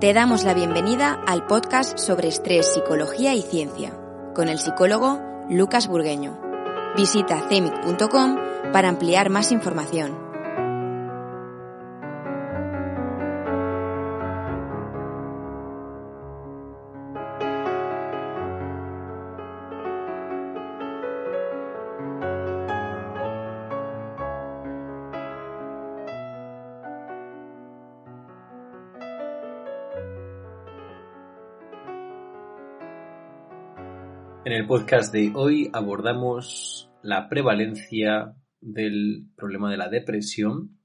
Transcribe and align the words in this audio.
Te 0.00 0.14
damos 0.14 0.44
la 0.44 0.54
bienvenida 0.54 1.20
al 1.26 1.44
podcast 1.44 1.98
sobre 1.98 2.28
estrés, 2.28 2.72
psicología 2.72 3.34
y 3.34 3.42
ciencia, 3.42 3.92
con 4.34 4.48
el 4.48 4.58
psicólogo 4.58 5.20
Lucas 5.50 5.88
Burgueño. 5.88 6.40
Visita 6.96 7.46
cemic.com 7.50 8.38
para 8.72 8.88
ampliar 8.88 9.28
más 9.28 9.52
información. 9.52 10.29
En 34.50 34.56
el 34.56 34.66
podcast 34.66 35.12
de 35.12 35.30
hoy 35.36 35.70
abordamos 35.72 36.90
la 37.04 37.28
prevalencia 37.28 38.34
del 38.60 39.28
problema 39.36 39.70
de 39.70 39.76
la 39.76 39.88
depresión 39.88 40.76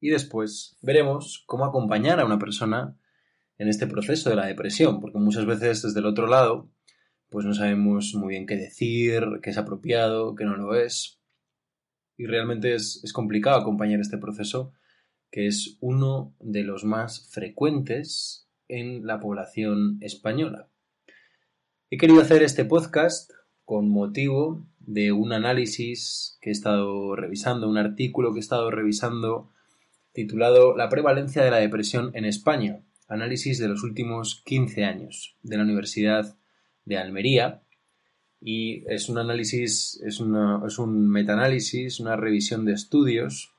y 0.00 0.08
después 0.08 0.76
veremos 0.82 1.44
cómo 1.46 1.64
acompañar 1.64 2.18
a 2.18 2.24
una 2.24 2.40
persona 2.40 2.98
en 3.56 3.68
este 3.68 3.86
proceso 3.86 4.30
de 4.30 4.34
la 4.34 4.46
depresión, 4.46 5.00
porque 5.00 5.20
muchas 5.20 5.46
veces 5.46 5.82
desde 5.82 6.00
el 6.00 6.06
otro 6.06 6.26
lado 6.26 6.72
pues 7.28 7.46
no 7.46 7.54
sabemos 7.54 8.16
muy 8.16 8.30
bien 8.30 8.46
qué 8.46 8.56
decir, 8.56 9.22
qué 9.44 9.50
es 9.50 9.56
apropiado, 9.56 10.34
qué 10.34 10.44
no 10.44 10.56
lo 10.56 10.74
es 10.74 11.20
y 12.16 12.26
realmente 12.26 12.74
es, 12.74 13.00
es 13.04 13.12
complicado 13.12 13.60
acompañar 13.60 14.00
este 14.00 14.18
proceso 14.18 14.72
que 15.30 15.46
es 15.46 15.78
uno 15.78 16.34
de 16.40 16.64
los 16.64 16.82
más 16.82 17.30
frecuentes 17.30 18.50
en 18.66 19.06
la 19.06 19.20
población 19.20 19.98
española. 20.00 20.69
He 21.92 21.98
querido 21.98 22.20
hacer 22.20 22.44
este 22.44 22.64
podcast 22.64 23.32
con 23.64 23.88
motivo 23.88 24.64
de 24.78 25.10
un 25.10 25.32
análisis 25.32 26.38
que 26.40 26.50
he 26.50 26.52
estado 26.52 27.16
revisando, 27.16 27.68
un 27.68 27.78
artículo 27.78 28.32
que 28.32 28.38
he 28.38 28.40
estado 28.40 28.70
revisando 28.70 29.50
titulado 30.12 30.76
La 30.76 30.88
prevalencia 30.88 31.42
de 31.42 31.50
la 31.50 31.56
depresión 31.56 32.12
en 32.14 32.26
España, 32.26 32.84
análisis 33.08 33.58
de 33.58 33.66
los 33.66 33.82
últimos 33.82 34.40
15 34.44 34.84
años 34.84 35.36
de 35.42 35.56
la 35.56 35.64
Universidad 35.64 36.36
de 36.84 36.96
Almería. 36.96 37.64
Y 38.40 38.84
es 38.86 39.08
un 39.08 39.18
análisis, 39.18 40.00
es, 40.04 40.20
un 40.20 41.10
metaanálisis, 41.10 41.98
una 41.98 42.14
revisión 42.14 42.64
de 42.64 42.74
estudios 42.74 43.50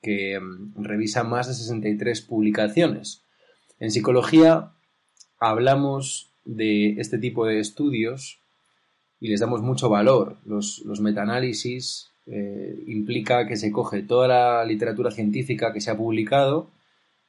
que 0.00 0.38
mm, 0.38 0.84
revisa 0.84 1.24
más 1.24 1.48
de 1.48 1.54
63 1.54 2.20
publicaciones. 2.20 3.24
En 3.80 3.90
psicología 3.90 4.74
hablamos 5.40 6.29
de 6.44 7.00
este 7.00 7.18
tipo 7.18 7.46
de 7.46 7.60
estudios 7.60 8.40
y 9.20 9.28
les 9.28 9.40
damos 9.40 9.62
mucho 9.62 9.88
valor. 9.88 10.38
Los, 10.44 10.82
los 10.84 11.00
metaanálisis 11.00 12.10
eh, 12.26 12.82
implica 12.86 13.46
que 13.46 13.56
se 13.56 13.72
coge 13.72 14.02
toda 14.02 14.28
la 14.28 14.64
literatura 14.64 15.10
científica 15.10 15.72
que 15.72 15.80
se 15.80 15.90
ha 15.90 15.96
publicado 15.96 16.70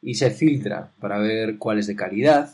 y 0.01 0.15
se 0.15 0.31
filtra 0.31 0.91
para 0.99 1.19
ver 1.19 1.57
cuál 1.57 1.79
es 1.79 1.87
de 1.87 1.95
calidad, 1.95 2.53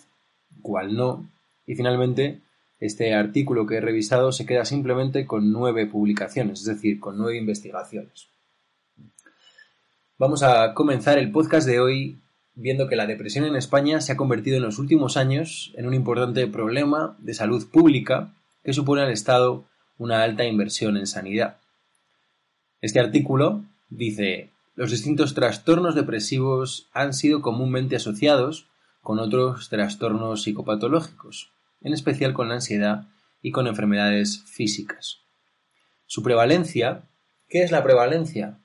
cuál 0.62 0.96
no, 0.96 1.30
y 1.66 1.76
finalmente 1.76 2.42
este 2.80 3.14
artículo 3.14 3.66
que 3.66 3.76
he 3.76 3.82
revisado 3.82 4.32
se 4.32 4.46
queda 4.46 4.66
simplemente 4.66 5.26
con 5.26 5.52
nueve 5.52 5.88
publicaciones, 5.88 6.62
es 6.62 6.66
decir, 6.66 7.00
con 7.00 7.18
nueve 7.18 7.38
investigaciones. 7.38 8.28
Vamos 10.18 10.44
a 10.44 10.74
comenzar 10.74 11.18
el 11.18 11.32
podcast 11.32 11.68
de 11.68 11.80
hoy 11.80 12.18
viendo 12.58 12.88
que 12.88 12.96
la 12.96 13.06
depresión 13.06 13.46
en 13.46 13.56
España 13.56 14.02
se 14.02 14.12
ha 14.12 14.18
convertido 14.18 14.58
en 14.58 14.64
los 14.64 14.80
últimos 14.80 15.16
años 15.16 15.72
en 15.78 15.86
un 15.86 15.94
importante 15.94 16.48
problema 16.48 17.16
de 17.20 17.36
salud 17.36 17.70
pública 17.70 18.34
que 18.64 18.74
supone 18.74 19.04
al 19.04 19.12
Estado 19.12 19.66
una 20.00 20.24
alta 20.24 20.44
inversión 20.44 20.98
en 20.98 21.06
sanidad. 21.06 21.58
Este 22.82 23.00
artículo 23.00 23.64
dice 23.90 24.50
los 24.76 24.90
distintos 24.90 25.36
trastornos 25.36 25.94
depresivos 25.94 26.90
han 26.94 27.14
sido 27.14 27.42
comúnmente 27.42 27.96
asociados 27.96 28.68
con 29.02 29.20
otros 29.20 29.70
trastornos 29.70 30.42
psicopatológicos, 30.42 31.52
en 31.82 31.94
especial 31.94 32.34
con 32.34 32.50
la 32.50 32.56
ansiedad 32.56 33.06
y 33.42 33.52
con 33.52 33.68
enfermedades 33.68 34.44
físicas. 34.46 35.20
Su 36.08 36.24
prevalencia, 36.24 37.04
¿qué 37.50 37.62
es 37.62 37.72
la 37.72 37.84
prevalencia? 37.84 38.58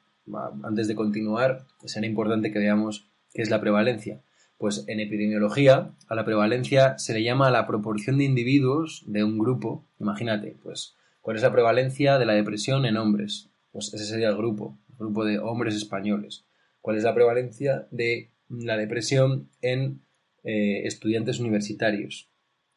Antes 0.62 0.88
de 0.88 0.94
continuar, 0.94 1.66
será 1.84 2.06
importante 2.06 2.53
que 2.53 2.59
veamos 2.59 3.12
¿Qué 3.32 3.43
es 3.43 3.50
la 3.50 3.60
prevalencia? 3.60 4.22
Pues 4.59 4.84
en 4.87 5.00
epidemiología 5.00 5.94
a 6.06 6.15
la 6.15 6.25
prevalencia 6.25 6.98
se 6.98 7.15
le 7.15 7.22
llama 7.22 7.50
la 7.50 7.66
proporción 7.66 8.19
de 8.19 8.25
individuos 8.25 9.04
de 9.06 9.25
un 9.25 9.38
grupo. 9.38 9.87
Imagínate, 9.98 10.56
pues, 10.62 10.97
¿cuál 11.20 11.37
es 11.37 11.42
la 11.42 11.53
prevalencia 11.53 12.19
de 12.19 12.26
la 12.26 12.34
depresión 12.34 12.84
en 12.84 12.97
hombres? 12.97 13.50
Pues 13.72 13.92
ese 13.94 14.04
sería 14.04 14.28
el 14.28 14.37
grupo, 14.37 14.78
el 14.91 14.97
grupo 14.97 15.25
de 15.25 15.38
hombres 15.38 15.75
españoles. 15.75 16.44
¿Cuál 16.81 16.97
es 16.97 17.04
la 17.04 17.15
prevalencia 17.15 17.88
de 17.91 18.32
la 18.48 18.76
depresión 18.76 19.50
en 19.62 20.03
eh, 20.44 20.82
estudiantes 20.84 21.41
universitarios? 21.41 22.31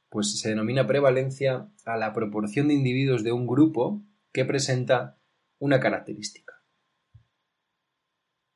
Pues 0.09 0.39
se 0.39 0.49
denomina 0.49 0.87
prevalencia 0.87 1.69
a 1.85 1.97
la 1.97 2.13
proporción 2.13 2.69
de 2.69 2.75
individuos 2.75 3.23
de 3.23 3.33
un 3.33 3.45
grupo 3.45 4.01
que 4.31 4.45
presenta 4.45 5.17
una 5.59 5.79
característica. 5.79 6.63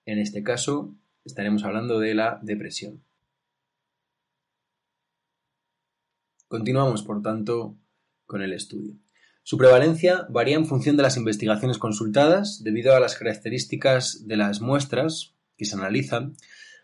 En 0.06 0.20
este 0.20 0.44
caso, 0.44 0.96
estaremos 1.26 1.64
hablando 1.64 2.00
de 2.00 2.16
la 2.16 2.40
depresión. 2.42 3.04
Continuamos, 6.48 7.04
por 7.04 7.22
tanto, 7.22 7.78
con 8.26 8.42
el 8.42 8.54
estudio. 8.54 8.96
Su 9.44 9.58
prevalencia 9.58 10.28
varía 10.30 10.56
en 10.56 10.66
función 10.66 10.98
de 10.98 11.04
las 11.04 11.18
investigaciones 11.18 11.78
consultadas 11.78 12.64
debido 12.64 12.96
a 12.96 13.00
las 13.00 13.16
características 13.16 14.28
de 14.28 14.38
las 14.38 14.62
muestras 14.62 15.36
que 15.58 15.66
se 15.66 15.76
analizan, 15.76 16.36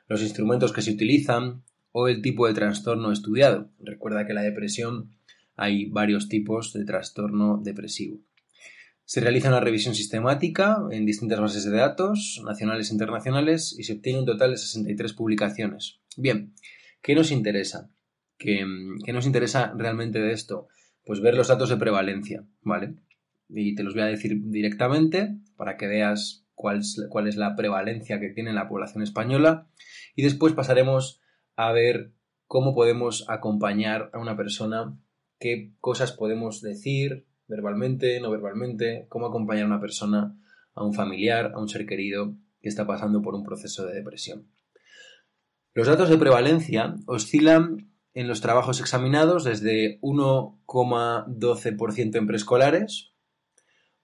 los 0.08 0.22
instrumentos 0.22 0.72
que 0.72 0.82
se 0.82 0.92
utilizan 0.92 1.64
o 1.92 2.08
el 2.08 2.22
tipo 2.22 2.48
de 2.48 2.54
trastorno 2.54 3.12
estudiado. 3.12 3.70
Recuerda 3.80 4.28
que 4.28 4.34
la 4.34 4.42
depresión 4.42 5.16
hay 5.56 5.86
varios 5.86 6.28
tipos 6.28 6.74
de 6.74 6.86
trastorno 6.86 7.60
depresivo. 7.64 8.20
Se 9.06 9.22
realiza 9.22 9.50
una 9.50 9.60
revisión 9.60 9.94
sistemática 9.94 10.80
en 10.90 11.06
distintas 11.06 11.40
bases 11.40 11.64
de 11.64 11.78
datos, 11.78 12.42
nacionales 12.44 12.90
e 12.90 12.94
internacionales, 12.94 13.76
y 13.78 13.84
se 13.84 13.94
obtiene 13.94 14.20
un 14.20 14.26
total 14.26 14.52
de 14.52 14.58
63 14.58 15.14
publicaciones. 15.14 16.00
Bien, 16.18 16.56
¿qué 17.04 17.14
nos 17.14 17.30
interesa? 17.30 17.92
¿Qué, 18.38 18.66
¿Qué, 19.06 19.14
nos 19.14 19.28
interesa 19.28 19.74
realmente 19.78 20.20
de 20.20 20.34
esto? 20.34 20.68
Pues 21.06 21.22
ver 21.22 21.36
los 21.36 21.50
datos 21.50 21.70
de 21.70 21.78
prevalencia, 21.78 22.46
¿vale? 22.62 22.96
Y 23.48 23.76
te 23.76 23.84
los 23.84 23.94
voy 23.94 24.02
a 24.02 24.08
decir 24.08 24.42
directamente 24.50 25.38
para 25.56 25.78
que 25.78 25.86
veas 25.86 26.46
cuál 26.56 26.80
es, 26.80 27.06
cuál 27.10 27.28
es 27.28 27.36
la 27.36 27.56
prevalencia 27.56 28.20
que 28.20 28.30
tiene 28.30 28.54
la 28.54 28.68
población 28.68 29.04
española. 29.04 29.68
Y 30.16 30.24
después 30.24 30.54
pasaremos 30.54 31.22
a 31.56 31.72
ver 31.72 32.12
cómo 32.48 32.74
podemos 32.74 33.26
acompañar 33.30 34.10
a 34.14 34.20
una 34.20 34.36
persona, 34.36 34.98
qué 35.40 35.74
cosas 35.80 36.12
podemos 36.12 36.62
decir, 36.62 37.28
verbalmente, 37.48 38.20
no 38.20 38.32
verbalmente, 38.32 39.06
cómo 39.10 39.28
acompañar 39.28 39.66
a 39.66 39.68
una 39.68 39.82
persona, 39.82 40.36
a 40.74 40.84
un 40.84 40.94
familiar, 40.94 41.52
a 41.54 41.60
un 41.60 41.70
ser 41.70 41.86
querido 41.86 42.36
que 42.62 42.70
está 42.70 42.88
pasando 42.88 43.22
por 43.22 43.36
un 43.36 43.44
proceso 43.44 43.86
de 43.86 43.94
depresión. 43.94 44.50
Los 45.74 45.88
datos 45.88 46.10
de 46.10 46.18
prevalencia 46.18 46.96
oscilan 47.06 47.92
en 48.14 48.28
los 48.28 48.42
trabajos 48.42 48.80
examinados 48.80 49.44
desde 49.44 50.00
1,12% 50.02 52.16
en 52.16 52.28
preescolares, 52.28 53.12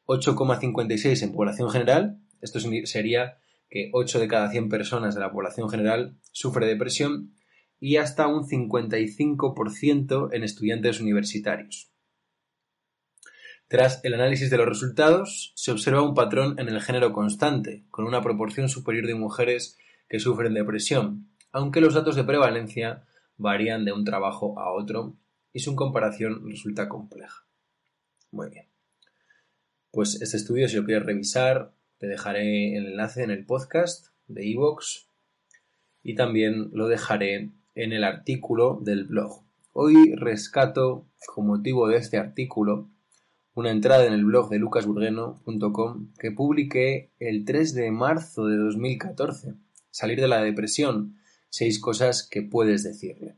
8,56% 0.05 1.23
en 1.23 1.31
población 1.31 1.69
general, 1.69 2.19
esto 2.41 2.59
sería 2.59 3.37
que 3.69 3.89
8 3.93 4.19
de 4.19 4.27
cada 4.27 4.51
100 4.51 4.67
personas 4.67 5.15
de 5.15 5.21
la 5.21 5.31
población 5.31 5.69
general 5.69 6.17
sufre 6.31 6.67
depresión, 6.67 7.33
y 7.79 7.97
hasta 7.97 8.27
un 8.27 8.47
55% 8.47 10.29
en 10.31 10.43
estudiantes 10.43 11.01
universitarios. 11.01 11.90
Tras 13.71 14.03
el 14.03 14.15
análisis 14.15 14.49
de 14.49 14.57
los 14.57 14.67
resultados, 14.67 15.53
se 15.55 15.71
observa 15.71 16.01
un 16.01 16.13
patrón 16.13 16.59
en 16.59 16.67
el 16.67 16.81
género 16.81 17.13
constante, 17.13 17.85
con 17.89 18.03
una 18.03 18.21
proporción 18.21 18.67
superior 18.67 19.07
de 19.07 19.15
mujeres 19.15 19.77
que 20.09 20.19
sufren 20.19 20.53
depresión, 20.53 21.29
aunque 21.53 21.79
los 21.79 21.93
datos 21.93 22.17
de 22.17 22.25
prevalencia 22.25 23.05
varían 23.37 23.85
de 23.85 23.93
un 23.93 24.03
trabajo 24.03 24.59
a 24.59 24.73
otro 24.73 25.15
y 25.53 25.59
su 25.59 25.77
comparación 25.77 26.49
resulta 26.49 26.89
compleja. 26.89 27.45
Muy 28.29 28.49
bien. 28.49 28.65
Pues 29.91 30.21
este 30.21 30.35
estudio, 30.35 30.67
si 30.67 30.75
lo 30.75 30.83
quieres 30.83 31.05
revisar, 31.05 31.71
te 31.97 32.07
dejaré 32.07 32.75
el 32.75 32.87
enlace 32.87 33.23
en 33.23 33.31
el 33.31 33.45
podcast 33.45 34.07
de 34.27 34.45
iVoox 34.47 35.05
y 36.03 36.15
también 36.15 36.71
lo 36.73 36.89
dejaré 36.89 37.51
en 37.75 37.93
el 37.93 38.03
artículo 38.03 38.81
del 38.81 39.05
blog. 39.05 39.45
Hoy 39.71 40.13
rescato, 40.15 41.07
con 41.25 41.47
motivo 41.47 41.87
de 41.87 41.95
este 41.95 42.17
artículo, 42.17 42.89
una 43.53 43.71
entrada 43.71 44.05
en 44.05 44.13
el 44.13 44.25
blog 44.25 44.49
de 44.49 44.59
lucasburgueno.com 44.59 46.13
que 46.17 46.31
publiqué 46.31 47.11
el 47.19 47.45
3 47.45 47.73
de 47.73 47.91
marzo 47.91 48.45
de 48.45 48.57
2014. 48.57 49.55
Salir 49.89 50.21
de 50.21 50.27
la 50.27 50.41
depresión, 50.41 51.17
seis 51.49 51.79
cosas 51.79 52.27
que 52.27 52.41
puedes 52.41 52.83
decirle. 52.83 53.35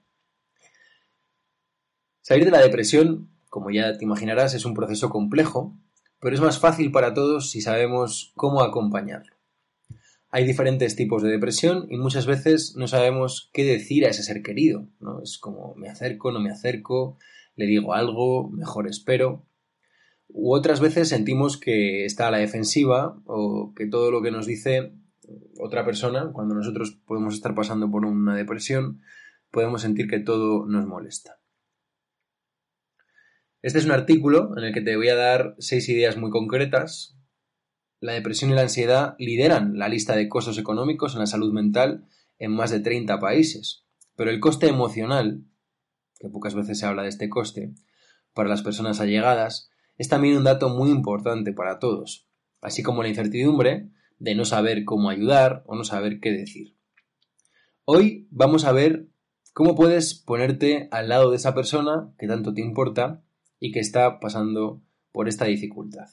Salir 2.22 2.46
de 2.46 2.52
la 2.52 2.62
depresión, 2.62 3.30
como 3.50 3.72
ya 3.72 3.98
te 3.98 4.06
imaginarás, 4.06 4.54
es 4.54 4.66
un 4.66 4.74
proceso 4.74 5.10
complejo, 5.10 5.78
pero 6.20 6.36
es 6.36 6.42
más 6.42 6.60
fácil 6.60 6.92
para 6.92 7.14
todos 7.14 7.50
si 7.50 7.60
sabemos 7.60 8.32
cómo 8.36 8.62
acompañarlo. 8.62 9.36
Hay 10.30 10.46
diferentes 10.46 10.96
tipos 10.96 11.22
de 11.22 11.30
depresión 11.30 11.86
y 11.90 11.98
muchas 11.98 12.26
veces 12.26 12.76
no 12.76 12.88
sabemos 12.88 13.50
qué 13.54 13.64
decir 13.66 14.06
a 14.06 14.10
ese 14.10 14.24
ser 14.24 14.42
querido, 14.42 14.88
¿no? 15.00 15.22
Es 15.22 15.38
como 15.38 15.76
me 15.76 15.90
acerco, 15.90 16.32
no 16.32 16.40
me 16.40 16.50
acerco, 16.50 17.18
le 17.56 17.66
digo 17.66 17.94
algo, 17.94 18.50
mejor 18.50 18.88
espero. 18.88 19.46
U 20.28 20.54
otras 20.54 20.80
veces 20.80 21.10
sentimos 21.10 21.58
que 21.58 22.06
está 22.06 22.28
a 22.28 22.32
la 22.32 22.40
defensiva 22.40 23.22
o 23.26 23.74
que 23.76 23.88
todo 23.88 24.12
lo 24.12 24.22
que 24.22 24.32
nos 24.32 24.46
dice 24.46 24.94
otra 25.60 25.86
persona, 25.86 26.32
cuando 26.34 26.56
nosotros 26.56 27.00
podemos 27.06 27.34
estar 27.36 27.56
pasando 27.56 27.90
por 27.90 28.06
una 28.06 28.36
depresión, 28.36 29.02
podemos 29.52 29.82
sentir 29.82 30.08
que 30.08 30.20
todo 30.20 30.66
nos 30.66 30.86
molesta. 30.86 31.40
Este 33.62 33.80
es 33.80 33.86
un 33.86 33.92
artículo 33.92 34.58
en 34.58 34.66
el 34.66 34.74
que 34.74 34.82
te 34.82 34.98
voy 34.98 35.08
a 35.08 35.16
dar 35.16 35.56
seis 35.60 35.88
ideas 35.88 36.18
muy 36.18 36.32
concretas. 36.32 37.18
La 38.02 38.12
depresión 38.12 38.52
y 38.52 38.56
la 38.56 38.64
ansiedad 38.64 39.16
lideran 39.20 39.78
la 39.78 39.88
lista 39.88 40.16
de 40.16 40.28
costos 40.28 40.58
económicos 40.58 41.14
en 41.14 41.20
la 41.20 41.28
salud 41.28 41.54
mental 41.54 42.06
en 42.40 42.52
más 42.52 42.72
de 42.72 42.82
30 42.82 43.20
países. 43.20 43.86
Pero 44.16 44.32
el 44.32 44.42
coste 44.42 44.68
emocional, 44.68 45.46
que 46.20 46.28
pocas 46.28 46.56
veces 46.56 46.80
se 46.80 46.86
habla 46.86 47.04
de 47.04 47.10
este 47.10 47.30
coste, 47.30 47.74
para 48.34 48.50
las 48.50 48.64
personas 48.64 49.00
allegadas, 49.00 49.70
es 49.98 50.10
también 50.10 50.38
un 50.38 50.44
dato 50.44 50.70
muy 50.70 50.90
importante 50.90 51.54
para 51.54 51.80
todos, 51.80 52.28
así 52.62 52.84
como 52.84 53.04
la 53.04 53.10
incertidumbre 53.10 53.90
de 54.20 54.36
no 54.36 54.46
saber 54.46 54.86
cómo 54.86 55.10
ayudar 55.10 55.64
o 55.66 55.76
no 55.76 55.84
saber 55.84 56.20
qué 56.20 56.32
decir. 56.32 56.76
Hoy 57.86 58.28
vamos 58.32 58.66
a 58.66 58.72
ver 58.72 59.08
cómo 59.54 59.76
puedes 59.76 60.16
ponerte 60.16 60.88
al 60.92 61.10
lado 61.10 61.30
de 61.30 61.38
esa 61.38 61.54
persona 61.54 62.14
que 62.18 62.28
tanto 62.28 62.54
te 62.54 62.62
importa 62.62 63.24
y 63.60 63.72
que 63.72 63.80
está 63.80 64.20
pasando 64.20 64.82
por 65.12 65.28
esta 65.28 65.46
dificultad. 65.46 66.08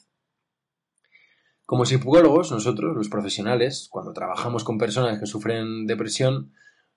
Como 1.65 1.85
psicólogos, 1.85 2.51
nosotros, 2.51 2.95
los 2.95 3.07
profesionales, 3.07 3.87
cuando 3.89 4.11
trabajamos 4.11 4.65
con 4.65 4.77
personas 4.77 5.19
que 5.19 5.25
sufren 5.25 5.87
depresión, 5.87 6.51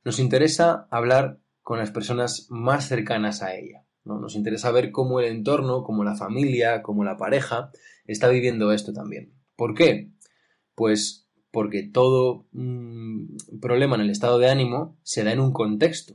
nos 0.04 0.18
interesa 0.18 0.88
hablar 0.90 1.38
con 1.62 1.78
las 1.78 1.92
personas 1.92 2.48
más 2.50 2.88
cercanas 2.88 3.40
a 3.42 3.54
ella. 3.54 3.83
Nos 4.04 4.36
interesa 4.36 4.70
ver 4.70 4.90
cómo 4.92 5.20
el 5.20 5.26
entorno, 5.26 5.82
cómo 5.82 6.04
la 6.04 6.14
familia, 6.14 6.82
cómo 6.82 7.04
la 7.04 7.16
pareja 7.16 7.70
está 8.06 8.28
viviendo 8.28 8.72
esto 8.72 8.92
también. 8.92 9.32
¿Por 9.56 9.74
qué? 9.74 10.10
Pues 10.74 11.26
porque 11.50 11.84
todo 11.84 12.46
mm, 12.52 13.58
problema 13.60 13.94
en 13.94 14.02
el 14.02 14.10
estado 14.10 14.38
de 14.38 14.50
ánimo 14.50 14.98
se 15.02 15.24
da 15.24 15.32
en 15.32 15.40
un 15.40 15.52
contexto. 15.52 16.14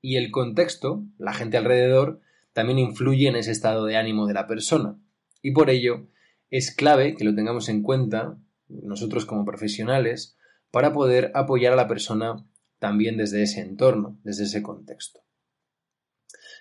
Y 0.00 0.16
el 0.16 0.30
contexto, 0.30 1.04
la 1.18 1.34
gente 1.34 1.56
alrededor, 1.56 2.20
también 2.52 2.78
influye 2.78 3.28
en 3.28 3.36
ese 3.36 3.52
estado 3.52 3.84
de 3.84 3.96
ánimo 3.96 4.26
de 4.26 4.34
la 4.34 4.46
persona. 4.46 4.98
Y 5.42 5.52
por 5.52 5.70
ello 5.70 6.08
es 6.50 6.74
clave 6.74 7.14
que 7.14 7.24
lo 7.24 7.34
tengamos 7.34 7.68
en 7.68 7.82
cuenta 7.82 8.38
nosotros 8.68 9.26
como 9.26 9.44
profesionales 9.44 10.36
para 10.70 10.92
poder 10.92 11.30
apoyar 11.34 11.72
a 11.72 11.76
la 11.76 11.88
persona 11.88 12.44
también 12.78 13.16
desde 13.16 13.42
ese 13.42 13.60
entorno, 13.60 14.18
desde 14.24 14.44
ese 14.44 14.62
contexto. 14.62 15.20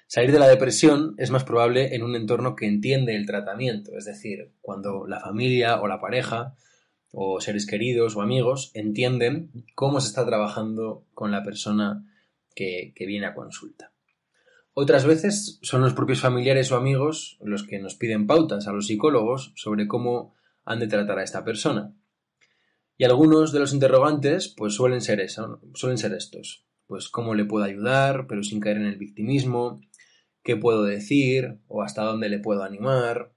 Salir 0.07 0.31
de 0.31 0.39
la 0.39 0.48
depresión 0.48 1.15
es 1.18 1.31
más 1.31 1.44
probable 1.44 1.94
en 1.94 2.01
un 2.01 2.15
entorno 2.15 2.56
que 2.56 2.65
entiende 2.65 3.18
el 3.18 3.25
tratamiento, 3.25 3.98
es 3.98 4.06
decir, 4.06 4.54
cuando 4.62 5.06
la 5.06 5.19
familia 5.19 5.81
o 5.81 5.88
la 5.88 6.00
pareja 6.00 6.56
o 7.12 7.42
seres 7.42 7.65
queridos 7.65 8.15
o 8.15 8.21
amigos 8.21 8.71
entienden 8.74 9.51
cómo 9.75 10.00
se 10.00 10.07
está 10.07 10.25
trabajando 10.25 11.06
con 11.13 11.31
la 11.31 11.44
persona 11.44 12.06
que, 12.56 12.94
viene 12.98 13.27
a 13.27 13.36
consulta. 13.36 13.92
Otras 14.74 15.06
veces 15.06 15.59
son 15.62 15.81
los 15.81 15.94
propios 15.94 16.21
familiares 16.21 16.71
o 16.71 16.77
amigos 16.77 17.38
los 17.42 17.63
que 17.63 17.80
nos 17.80 17.95
piden 17.95 18.27
pautas 18.27 18.68
a 18.68 18.71
los 18.71 18.88
psicólogos 18.88 19.51
sobre 19.56 19.88
cómo 19.88 20.36
han 20.63 20.80
de 20.80 20.88
tratar 20.88 21.19
a 21.19 21.24
esta 21.24 21.44
persona. 21.44 21.94
Y 22.98 23.03
algunos 23.03 23.51
de 23.51 23.60
los 23.60 23.74
interrogantes 23.74 24.53
pues 24.56 24.74
suelen 24.74 25.01
ser, 25.01 25.19
eso, 25.19 25.60
suelen 25.74 25.98
ser 25.98 26.13
estos. 26.13 26.65
Pues 26.86 27.10
cómo 27.10 27.36
le 27.36 27.45
puedo 27.45 27.65
ayudar, 27.65 28.27
pero 28.27 28.44
sin 28.44 28.60
caer 28.60 28.77
en 28.77 28.86
el 28.86 28.98
victimismo, 28.98 29.81
qué 30.48 30.56
puedo 30.56 30.86
decir 30.86 31.60
o 31.68 31.84
hasta 31.84 32.04
dónde 32.04 32.30
le 32.30 32.40
puedo 32.40 32.64
animar. 32.64 33.34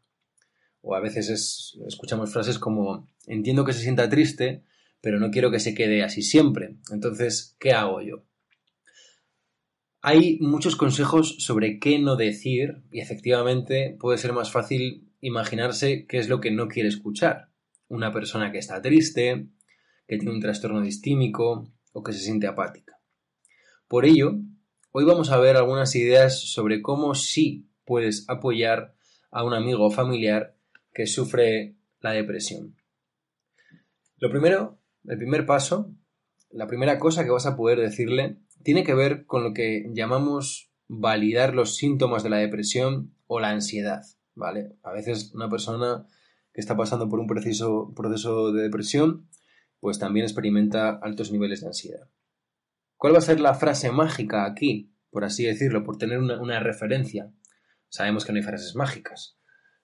O 0.80 0.94
a 0.94 1.00
veces 1.00 1.76
escuchamos 1.84 2.32
frases 2.32 2.60
como 2.60 3.08
entiendo 3.26 3.64
que 3.64 3.72
se 3.72 3.82
sienta 3.82 4.08
triste, 4.08 4.62
pero 5.00 5.18
no 5.18 5.32
quiero 5.32 5.50
que 5.50 5.58
se 5.58 5.74
quede 5.74 6.04
así 6.04 6.22
siempre. 6.22 6.76
Entonces, 6.92 7.56
¿qué 7.58 7.72
hago 7.72 8.00
yo? 8.00 8.24
Hay 10.02 10.38
muchos 10.40 10.76
consejos 10.76 11.34
sobre 11.40 11.80
qué 11.80 11.98
no 11.98 12.14
decir 12.14 12.84
y 12.92 13.00
efectivamente 13.00 13.96
puede 13.98 14.16
ser 14.16 14.32
más 14.32 14.52
fácil 14.52 15.10
imaginarse 15.20 16.06
qué 16.06 16.18
es 16.18 16.28
lo 16.28 16.40
que 16.40 16.52
no 16.52 16.68
quiere 16.68 16.88
escuchar. 16.88 17.50
Una 17.88 18.12
persona 18.12 18.52
que 18.52 18.58
está 18.58 18.80
triste, 18.80 19.48
que 20.06 20.16
tiene 20.16 20.32
un 20.32 20.40
trastorno 20.40 20.80
distímico 20.80 21.72
o 21.92 22.04
que 22.04 22.12
se 22.12 22.20
siente 22.20 22.46
apática. 22.46 23.00
Por 23.88 24.04
ello, 24.04 24.38
Hoy 24.92 25.04
vamos 25.04 25.30
a 25.30 25.38
ver 25.38 25.56
algunas 25.56 25.94
ideas 25.94 26.40
sobre 26.40 26.82
cómo 26.82 27.14
sí 27.14 27.70
puedes 27.84 28.28
apoyar 28.28 28.96
a 29.30 29.44
un 29.44 29.54
amigo 29.54 29.86
o 29.86 29.92
familiar 29.92 30.56
que 30.92 31.06
sufre 31.06 31.76
la 32.00 32.10
depresión. 32.10 32.74
Lo 34.16 34.30
primero, 34.30 34.80
el 35.06 35.16
primer 35.16 35.46
paso, 35.46 35.94
la 36.50 36.66
primera 36.66 36.98
cosa 36.98 37.22
que 37.22 37.30
vas 37.30 37.46
a 37.46 37.54
poder 37.54 37.78
decirle 37.78 38.38
tiene 38.64 38.82
que 38.82 38.94
ver 38.94 39.26
con 39.26 39.44
lo 39.44 39.52
que 39.52 39.86
llamamos 39.92 40.72
validar 40.88 41.54
los 41.54 41.76
síntomas 41.76 42.24
de 42.24 42.30
la 42.30 42.38
depresión 42.38 43.14
o 43.28 43.38
la 43.38 43.50
ansiedad, 43.50 44.02
¿vale? 44.34 44.72
A 44.82 44.90
veces 44.90 45.32
una 45.34 45.48
persona 45.48 46.04
que 46.52 46.60
está 46.60 46.76
pasando 46.76 47.08
por 47.08 47.20
un 47.20 47.28
proceso, 47.28 47.92
proceso 47.94 48.50
de 48.50 48.64
depresión, 48.64 49.28
pues 49.78 50.00
también 50.00 50.24
experimenta 50.24 50.90
altos 50.90 51.30
niveles 51.30 51.60
de 51.60 51.68
ansiedad. 51.68 52.08
¿Cuál 53.00 53.14
va 53.14 53.18
a 53.18 53.22
ser 53.22 53.40
la 53.40 53.54
frase 53.54 53.90
mágica 53.90 54.44
aquí, 54.44 54.92
por 55.08 55.24
así 55.24 55.46
decirlo, 55.46 55.84
por 55.84 55.96
tener 55.96 56.18
una, 56.18 56.60
referencia? 56.60 57.32
Sabemos 57.88 58.26
que 58.26 58.32
no 58.32 58.36
hay 58.36 58.42
frases 58.42 58.76
mágicas. 58.76 59.38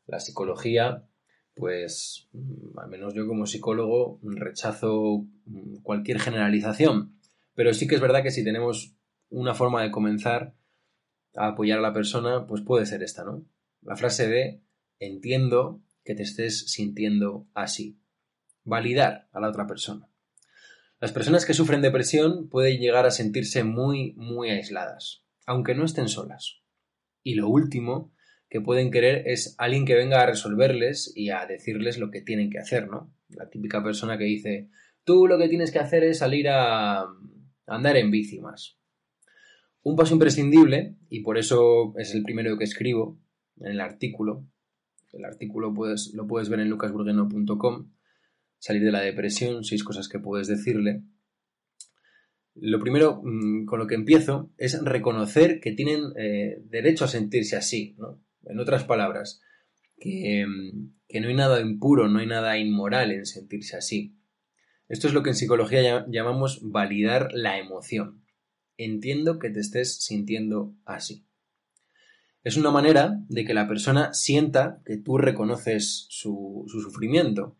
La 0.04 0.20
psicología, 0.20 1.08
pues, 1.54 2.28
mm, 2.32 2.78
al 2.78 2.90
menos 2.90 3.14
yo 3.14 3.26
como 3.26 3.46
psicólogo, 3.46 4.20
rechazo 4.22 5.24
mm, 5.46 5.76
cualquier 5.76 6.20
generalización. 6.20 7.18
Pero 7.54 7.72
sí 7.72 7.86
que 7.86 7.94
es 7.94 8.02
verdad 8.02 8.22
que 8.22 8.30
si 8.30 8.44
tenemos 8.44 8.94
una 9.30 9.54
forma 9.54 9.82
de 9.82 9.90
comenzar 9.90 10.54
a 11.36 11.46
apoyar 11.46 11.78
a 11.78 11.82
la 11.88 11.94
persona, 11.94 12.46
pues 12.46 12.60
puede 12.60 12.84
ser 12.84 13.02
esta, 13.02 13.24
¿no? 13.24 13.46
La 13.80 13.96
frase 13.96 14.28
de 14.28 14.60
entiendo 14.98 15.82
que 16.04 16.14
te 16.14 16.22
estés 16.22 16.70
sintiendo 16.70 17.48
así. 17.54 17.98
Validar 18.62 19.30
a 19.32 19.40
la 19.40 19.48
otra 19.48 19.66
persona. 19.66 20.06
Las 21.06 21.12
personas 21.12 21.46
que 21.46 21.54
sufren 21.54 21.82
depresión 21.82 22.48
pueden 22.48 22.80
llegar 22.80 23.06
a 23.06 23.12
sentirse 23.12 23.62
muy, 23.62 24.14
muy 24.16 24.50
aisladas, 24.50 25.22
aunque 25.46 25.72
no 25.72 25.84
estén 25.84 26.08
solas. 26.08 26.62
Y 27.22 27.36
lo 27.36 27.48
último 27.48 28.12
que 28.50 28.60
pueden 28.60 28.90
querer 28.90 29.22
es 29.28 29.54
alguien 29.56 29.84
que 29.84 29.94
venga 29.94 30.20
a 30.20 30.26
resolverles 30.26 31.12
y 31.14 31.30
a 31.30 31.46
decirles 31.46 31.98
lo 31.98 32.10
que 32.10 32.22
tienen 32.22 32.50
que 32.50 32.58
hacer, 32.58 32.88
¿no? 32.88 33.14
La 33.28 33.48
típica 33.48 33.84
persona 33.84 34.18
que 34.18 34.24
dice, 34.24 34.68
tú 35.04 35.28
lo 35.28 35.38
que 35.38 35.48
tienes 35.48 35.70
que 35.70 35.78
hacer 35.78 36.02
es 36.02 36.18
salir 36.18 36.48
a 36.48 37.06
andar 37.68 37.96
en 37.96 38.10
bici 38.10 38.40
más. 38.40 38.76
Un 39.84 39.94
paso 39.94 40.12
imprescindible, 40.12 40.96
y 41.08 41.20
por 41.20 41.38
eso 41.38 41.94
es 41.98 42.16
el 42.16 42.24
primero 42.24 42.58
que 42.58 42.64
escribo 42.64 43.16
en 43.60 43.68
el 43.68 43.80
artículo, 43.80 44.44
el 45.12 45.24
artículo 45.24 45.72
lo 46.14 46.26
puedes 46.26 46.48
ver 46.48 46.58
en 46.58 46.68
lucasburgueno.com, 46.68 47.92
salir 48.58 48.82
de 48.82 48.92
la 48.92 49.00
depresión, 49.00 49.64
seis 49.64 49.84
cosas 49.84 50.08
que 50.08 50.18
puedes 50.18 50.48
decirle. 50.48 51.02
Lo 52.54 52.80
primero 52.80 53.20
mm, 53.22 53.66
con 53.66 53.78
lo 53.78 53.86
que 53.86 53.94
empiezo 53.94 54.52
es 54.56 54.82
reconocer 54.82 55.60
que 55.60 55.72
tienen 55.72 56.12
eh, 56.16 56.62
derecho 56.64 57.04
a 57.04 57.08
sentirse 57.08 57.56
así. 57.56 57.94
¿no? 57.98 58.22
En 58.44 58.58
otras 58.58 58.84
palabras, 58.84 59.42
que, 59.98 60.46
que 61.08 61.20
no 61.20 61.28
hay 61.28 61.34
nada 61.34 61.60
impuro, 61.60 62.08
no 62.08 62.18
hay 62.18 62.26
nada 62.26 62.58
inmoral 62.58 63.12
en 63.12 63.26
sentirse 63.26 63.76
así. 63.76 64.16
Esto 64.88 65.08
es 65.08 65.14
lo 65.14 65.22
que 65.22 65.30
en 65.30 65.36
psicología 65.36 66.06
llamamos 66.08 66.60
validar 66.62 67.30
la 67.32 67.58
emoción. 67.58 68.24
Entiendo 68.76 69.38
que 69.38 69.50
te 69.50 69.60
estés 69.60 70.04
sintiendo 70.04 70.76
así. 70.84 71.26
Es 72.46 72.56
una 72.56 72.70
manera 72.70 73.18
de 73.28 73.44
que 73.44 73.54
la 73.54 73.66
persona 73.66 74.14
sienta 74.14 74.80
que 74.84 74.96
tú 74.98 75.18
reconoces 75.18 76.06
su, 76.10 76.64
sufrimiento 76.68 77.56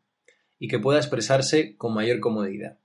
y 0.59 0.69
que 0.69 0.79
pueda 0.79 0.99
expresarse 0.99 1.77
con 1.77 1.95
mayor 1.95 2.21
comodidad. 2.21 2.79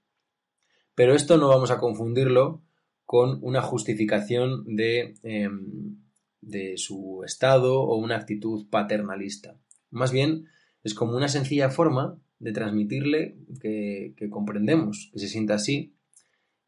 Pero 0.95 1.15
esto 1.15 1.37
no 1.37 1.47
vamos 1.47 1.71
a 1.71 1.79
confundirlo 1.79 2.61
con 3.05 3.39
una 3.41 3.61
justificación 3.61 4.63
de, 4.65 5.15
em, 5.23 5.97
de 6.41 6.77
su 6.77 7.23
estado 7.25 7.81
o 7.81 7.97
una 7.97 8.17
actitud 8.17 8.67
paternalista. 8.69 9.57
Más 9.89 10.11
bien, 10.11 10.47
es 10.83 10.93
como 10.93 11.15
una 11.15 11.27
sencilla 11.27 11.69
forma 11.69 12.19
de 12.39 12.53
transmitirle 12.53 13.37
que, 13.59 14.13
que, 14.17 14.29
comprendemos, 14.29 15.09
que 15.13 15.19
se 15.19 15.27
sienta 15.27 15.55
así 15.55 15.95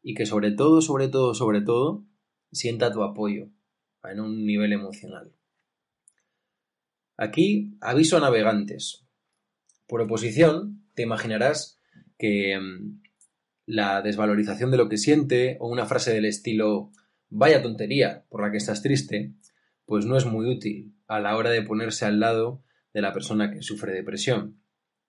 y 0.02 0.14
que 0.14 0.26
sobre 0.26 0.52
todo, 0.52 0.80
sobre 0.80 1.08
todo, 1.08 1.34
sobre 1.34 1.62
todo, 1.62 2.04
sienta 2.52 2.92
tu 2.92 3.02
apoyo 3.02 3.48
en 4.04 4.20
un 4.20 4.44
nivel 4.46 4.72
emocional. 4.72 5.32
Aquí, 7.16 7.76
aviso 7.80 8.16
a 8.16 8.20
navegantes. 8.20 9.06
Por 9.86 10.02
oposición, 10.02 10.83
te 10.94 11.02
imaginarás 11.02 11.80
que 12.18 12.58
mm, 12.58 13.02
la 13.66 14.02
desvalorización 14.02 14.70
de 14.70 14.76
lo 14.76 14.88
que 14.88 14.98
siente 14.98 15.56
o 15.60 15.68
una 15.68 15.86
frase 15.86 16.12
del 16.12 16.26
estilo 16.26 16.90
vaya 17.30 17.62
tontería 17.62 18.24
por 18.28 18.42
la 18.42 18.50
que 18.50 18.58
estás 18.58 18.82
triste, 18.82 19.32
pues 19.86 20.06
no 20.06 20.16
es 20.16 20.26
muy 20.26 20.46
útil 20.46 20.94
a 21.06 21.20
la 21.20 21.36
hora 21.36 21.50
de 21.50 21.62
ponerse 21.62 22.04
al 22.04 22.20
lado 22.20 22.62
de 22.92 23.02
la 23.02 23.12
persona 23.12 23.50
que 23.50 23.62
sufre 23.62 23.92
depresión. 23.92 24.60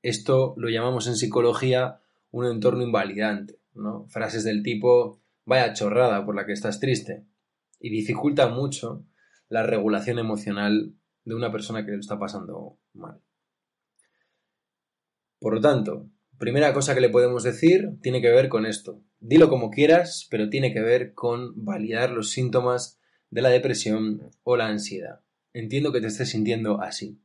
Esto 0.02 0.54
lo 0.58 0.70
llamamos 0.70 1.08
en 1.08 1.16
psicología 1.16 2.00
un 2.32 2.46
entorno 2.46 2.84
invalidante, 2.84 3.60
¿no? 3.74 4.08
Frases 4.10 4.44
del 4.44 4.64
tipo 4.64 5.22
vaya 5.46 5.74
chorrada 5.74 6.26
por 6.26 6.36
la 6.36 6.46
que 6.46 6.54
estás 6.54 6.80
triste 6.80 7.26
y 7.80 7.90
dificulta 7.90 8.48
mucho 8.48 9.06
la 9.48 9.64
regulación 9.64 10.20
emocional 10.20 10.94
de 11.24 11.36
una 11.36 11.52
persona 11.52 11.86
que 11.86 11.92
lo 11.92 12.00
está 12.00 12.20
pasando 12.20 12.78
mal. 12.94 13.22
Por 15.46 15.54
lo 15.54 15.62
tanto, 15.62 16.10
primera 16.40 16.74
cosa 16.74 16.96
que 16.96 17.02
le 17.02 17.12
podemos 17.12 17.44
decir 17.44 18.00
tiene 18.02 18.20
que 18.20 18.32
ver 18.32 18.50
con 18.50 18.66
esto. 18.66 19.04
Dilo 19.20 19.48
como 19.48 19.70
quieras, 19.70 20.28
pero 20.32 20.50
tiene 20.50 20.74
que 20.74 20.82
ver 20.82 21.14
con 21.14 21.64
validar 21.64 22.10
los 22.10 22.32
síntomas 22.32 23.00
de 23.30 23.44
la 23.44 23.50
depresión 23.50 24.32
o 24.42 24.58
la 24.58 24.66
ansiedad. 24.66 25.22
Entiendo 25.54 25.92
que 25.92 26.02
te 26.02 26.08
estés 26.08 26.30
sintiendo 26.30 26.82
así. 26.82 27.22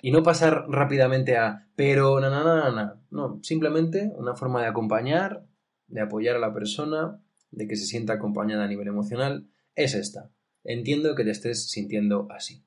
Y 0.00 0.10
no 0.10 0.22
pasar 0.22 0.68
rápidamente 0.70 1.36
a 1.36 1.68
pero 1.76 2.18
na, 2.18 2.30
na, 2.30 2.42
na, 2.42 2.70
na. 2.70 3.02
No, 3.10 3.40
simplemente 3.42 4.10
una 4.16 4.34
forma 4.34 4.62
de 4.62 4.68
acompañar, 4.68 5.44
de 5.86 6.00
apoyar 6.00 6.36
a 6.36 6.38
la 6.38 6.54
persona, 6.54 7.22
de 7.50 7.68
que 7.68 7.76
se 7.76 7.84
sienta 7.84 8.14
acompañada 8.14 8.64
a 8.64 8.68
nivel 8.68 8.88
emocional, 8.88 9.50
es 9.74 9.92
esta. 9.92 10.30
Entiendo 10.64 11.14
que 11.14 11.24
te 11.24 11.32
estés 11.32 11.68
sintiendo 11.70 12.26
así. 12.30 12.64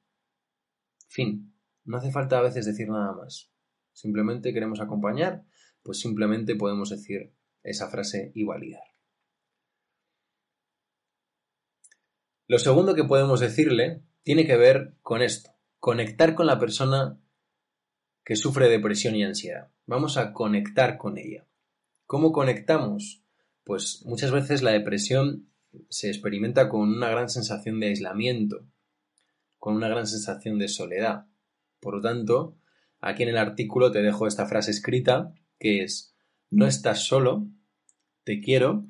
Fin. 1.08 1.52
No 1.84 1.98
hace 1.98 2.12
falta 2.12 2.38
a 2.38 2.44
veces 2.44 2.68
decir 2.68 2.90
nada 2.90 3.12
más. 3.14 3.51
Simplemente 3.94 4.54
queremos 4.54 4.80
acompañar, 4.82 5.44
pues 5.84 6.00
simplemente 6.00 6.56
podemos 6.56 6.90
decir 6.90 7.34
esa 7.64 7.90
frase 7.90 8.32
y 8.34 8.44
validar. 8.44 8.84
Lo 12.48 12.60
segundo 12.60 12.96
que 12.96 13.04
podemos 13.04 13.40
decirle 13.40 14.04
tiene 14.24 14.46
que 14.46 14.58
ver 14.58 14.96
con 15.02 15.22
esto, 15.22 15.52
conectar 15.80 16.36
con 16.36 16.48
la 16.48 16.60
persona 16.60 17.18
que 18.24 18.36
sufre 18.36 18.70
depresión 18.70 19.16
y 19.16 19.24
ansiedad. 19.24 19.72
Vamos 19.86 20.18
a 20.18 20.34
conectar 20.34 20.98
con 20.98 21.18
ella. 21.18 21.48
¿Cómo 22.06 22.32
conectamos? 22.32 23.24
Pues 23.64 24.04
muchas 24.06 24.32
veces 24.32 24.62
la 24.64 24.72
depresión 24.72 25.50
se 25.90 26.10
experimenta 26.10 26.70
con 26.70 26.82
una 26.82 27.10
gran 27.10 27.30
sensación 27.30 27.80
de 27.80 27.88
aislamiento, 27.88 28.68
con 29.58 29.76
una 29.76 29.88
gran 29.88 30.06
sensación 30.06 30.60
de 30.60 30.68
soledad. 30.68 31.28
Por 31.80 31.96
lo 31.96 32.02
tanto, 32.02 32.58
aquí 33.02 33.24
en 33.24 33.30
el 33.30 33.38
artículo 33.38 33.92
te 33.92 34.02
dejo 34.02 34.28
esta 34.28 34.46
frase 34.46 34.72
escrita 34.72 35.34
que 35.60 35.84
es 35.84 36.16
no 36.50 36.68
estás 36.68 37.06
solo, 37.06 37.48
te 38.24 38.40
quiero 38.40 38.86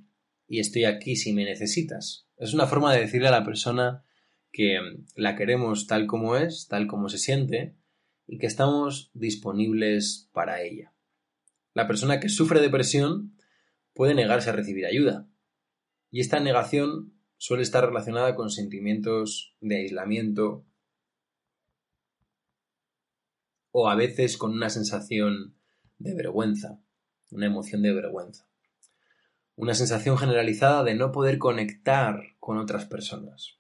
y 0.48 0.60
estoy 0.60 0.86
aquí 0.86 1.16
si 1.16 1.34
me 1.34 1.46
necesitas. 1.46 2.28
Es 2.38 2.54
una 2.54 2.68
forma 2.68 2.94
de 2.94 3.02
decirle 3.02 3.30
a 3.30 3.32
la 3.32 3.46
persona 3.46 4.04
que 4.52 4.80
la 5.16 5.36
queremos 5.36 5.88
tal 5.88 6.08
como 6.08 6.36
es, 6.36 6.68
tal 6.68 6.88
como 6.88 7.08
se 7.08 7.18
siente, 7.18 7.76
y 8.28 8.38
que 8.38 8.48
estamos 8.48 9.12
disponibles 9.14 10.30
para 10.34 10.62
ella. 10.62 10.94
La 11.74 11.88
persona 11.88 12.20
que 12.20 12.30
sufre 12.30 12.60
depresión 12.60 13.38
puede 13.94 14.14
negarse 14.14 14.50
a 14.50 14.54
recibir 14.54 14.86
ayuda, 14.86 15.28
y 16.10 16.20
esta 16.20 16.40
negación 16.40 17.14
suele 17.38 17.64
estar 17.64 17.86
relacionada 17.86 18.36
con 18.36 18.50
sentimientos 18.50 19.56
de 19.62 19.78
aislamiento 19.78 20.66
o 23.72 23.90
a 23.90 23.96
veces 23.96 24.38
con 24.38 24.52
una 24.52 24.70
sensación 24.70 25.56
de 25.98 26.14
vergüenza, 26.14 26.80
una 27.32 27.46
emoción 27.46 27.82
de 27.82 27.94
vergüenza. 27.94 28.48
Una 29.56 29.74
sensación 29.74 30.18
generalizada 30.18 30.84
de 30.84 30.96
no 30.96 31.12
poder 31.12 31.38
conectar 31.38 32.36
con 32.40 32.58
otras 32.58 32.86
personas. 32.86 33.60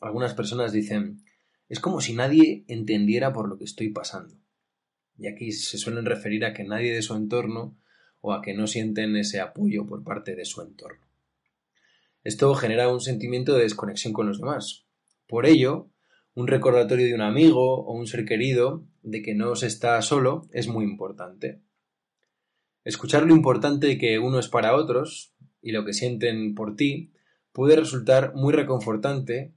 Algunas 0.00 0.34
personas 0.34 0.72
dicen, 0.72 1.24
es 1.68 1.80
como 1.80 2.00
si 2.00 2.14
nadie 2.14 2.64
entendiera 2.68 3.32
por 3.32 3.48
lo 3.48 3.58
que 3.58 3.64
estoy 3.64 3.90
pasando. 3.90 4.34
Y 5.18 5.26
aquí 5.26 5.52
se 5.52 5.78
suelen 5.78 6.06
referir 6.06 6.44
a 6.44 6.54
que 6.54 6.64
nadie 6.64 6.92
de 6.94 7.02
su 7.02 7.14
entorno 7.14 7.76
o 8.20 8.32
a 8.32 8.42
que 8.42 8.54
no 8.54 8.66
sienten 8.66 9.16
ese 9.16 9.40
apoyo 9.40 9.86
por 9.86 10.02
parte 10.02 10.34
de 10.34 10.44
su 10.44 10.62
entorno. 10.62 11.06
Esto 12.24 12.54
genera 12.54 12.88
un 12.88 13.00
sentimiento 13.00 13.54
de 13.54 13.64
desconexión 13.64 14.12
con 14.12 14.26
los 14.26 14.38
demás. 14.38 14.86
Por 15.26 15.44
ello, 15.44 15.90
un 16.34 16.46
recordatorio 16.46 17.06
de 17.06 17.14
un 17.14 17.20
amigo 17.20 17.84
o 17.84 17.92
un 17.92 18.06
ser 18.06 18.24
querido 18.24 18.84
de 19.02 19.22
que 19.22 19.34
no 19.34 19.54
se 19.54 19.66
está 19.66 20.00
solo 20.02 20.48
es 20.52 20.68
muy 20.68 20.84
importante. 20.84 21.60
Escuchar 22.84 23.24
lo 23.24 23.34
importante 23.34 23.98
que 23.98 24.18
uno 24.18 24.38
es 24.38 24.48
para 24.48 24.74
otros 24.74 25.34
y 25.60 25.72
lo 25.72 25.84
que 25.84 25.92
sienten 25.92 26.54
por 26.54 26.74
ti 26.74 27.12
puede 27.52 27.76
resultar 27.76 28.34
muy 28.34 28.52
reconfortante 28.52 29.52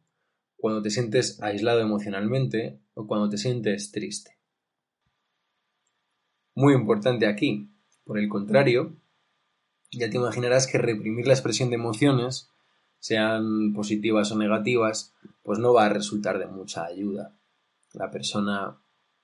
cuando 0.58 0.82
te 0.82 0.90
sientes 0.90 1.42
aislado 1.42 1.80
emocionalmente 1.80 2.80
o 2.94 3.08
cuando 3.08 3.30
te 3.30 3.38
sientes 3.38 3.92
triste. 3.92 4.38
Muy 6.54 6.74
importante 6.74 7.28
aquí, 7.28 7.70
por 8.04 8.20
el 8.20 8.30
contrario, 8.30 8.96
ya 9.92 10.10
te 10.10 10.18
imaginarás 10.18 10.68
que 10.68 10.78
reprimir 10.78 11.28
la 11.28 11.34
expresión 11.34 11.70
de 11.70 11.76
emociones, 11.76 12.50
sean 13.06 13.72
positivas 13.72 14.32
o 14.32 14.36
negativas, 14.36 15.14
pues 15.44 15.60
no 15.60 15.76
va 15.76 15.86
a 15.86 15.90
resultar 15.90 16.40
de 16.40 16.48
mucha 16.48 16.86
ayuda. 16.86 17.38
La 17.94 18.10
persona, 18.10 18.82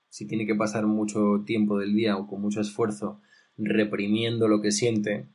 si 0.08 0.24
tiene 0.28 0.46
que 0.46 0.54
pasar 0.54 0.86
mucho 0.86 1.42
tiempo 1.44 1.80
del 1.80 1.92
día 1.92 2.16
o 2.16 2.28
con 2.28 2.40
mucho 2.40 2.60
esfuerzo 2.60 3.20
reprimiendo 3.56 4.46
lo 4.46 4.60
que 4.60 4.70
siente, 4.70 5.26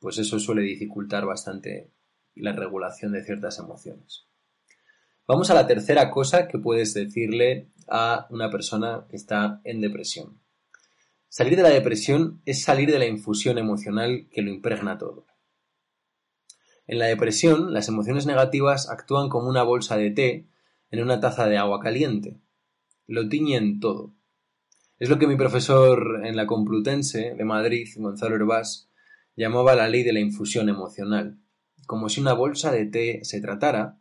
pues 0.00 0.18
eso 0.18 0.38
suele 0.38 0.60
dificultar 0.60 1.24
bastante 1.24 1.94
la 2.34 2.52
regulación 2.52 3.12
de 3.12 3.24
ciertas 3.24 3.58
emociones. 3.58 4.26
Vamos 5.26 5.48
a 5.48 5.54
la 5.54 5.66
tercera 5.66 6.10
cosa 6.10 6.46
que 6.46 6.58
puedes 6.58 6.92
decirle 6.92 7.70
a 7.88 8.26
una 8.28 8.50
persona 8.50 9.06
que 9.08 9.16
está 9.16 9.62
en 9.64 9.80
depresión. 9.80 10.42
Salir 11.30 11.56
de 11.56 11.62
la 11.62 11.70
depresión 11.70 12.42
es 12.44 12.64
salir 12.64 12.90
de 12.92 12.98
la 12.98 13.06
infusión 13.06 13.56
emocional 13.56 14.28
que 14.30 14.42
lo 14.42 14.50
impregna 14.50 14.98
todo. 14.98 15.24
En 16.86 16.98
la 16.98 17.06
depresión, 17.06 17.72
las 17.72 17.88
emociones 17.88 18.26
negativas 18.26 18.90
actúan 18.90 19.28
como 19.28 19.48
una 19.48 19.62
bolsa 19.62 19.96
de 19.96 20.10
té 20.10 20.48
en 20.90 21.02
una 21.02 21.20
taza 21.20 21.46
de 21.46 21.56
agua 21.56 21.80
caliente. 21.80 22.40
Lo 23.06 23.28
tiñen 23.28 23.80
todo. 23.80 24.14
Es 24.98 25.08
lo 25.08 25.18
que 25.18 25.26
mi 25.26 25.36
profesor 25.36 26.22
en 26.24 26.36
la 26.36 26.46
Complutense 26.46 27.34
de 27.34 27.44
Madrid, 27.44 27.88
Gonzalo 27.96 28.36
Herbás, 28.36 28.90
llamaba 29.34 29.74
la 29.74 29.88
ley 29.88 30.02
de 30.02 30.12
la 30.12 30.20
infusión 30.20 30.68
emocional. 30.68 31.38
Como 31.86 32.08
si 32.08 32.20
una 32.20 32.32
bolsa 32.32 32.70
de 32.70 32.86
té 32.86 33.20
se 33.24 33.40
tratara, 33.40 33.98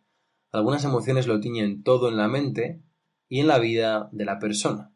algunas 0.51 0.83
emociones 0.83 1.25
lo 1.25 1.39
tiñen 1.39 1.83
todo 1.83 2.09
en 2.09 2.17
la 2.17 2.27
mente 2.27 2.81
y 3.27 3.39
en 3.39 3.47
la 3.47 3.59
vida 3.59 4.09
de 4.11 4.25
la 4.25 4.39
persona. 4.39 4.93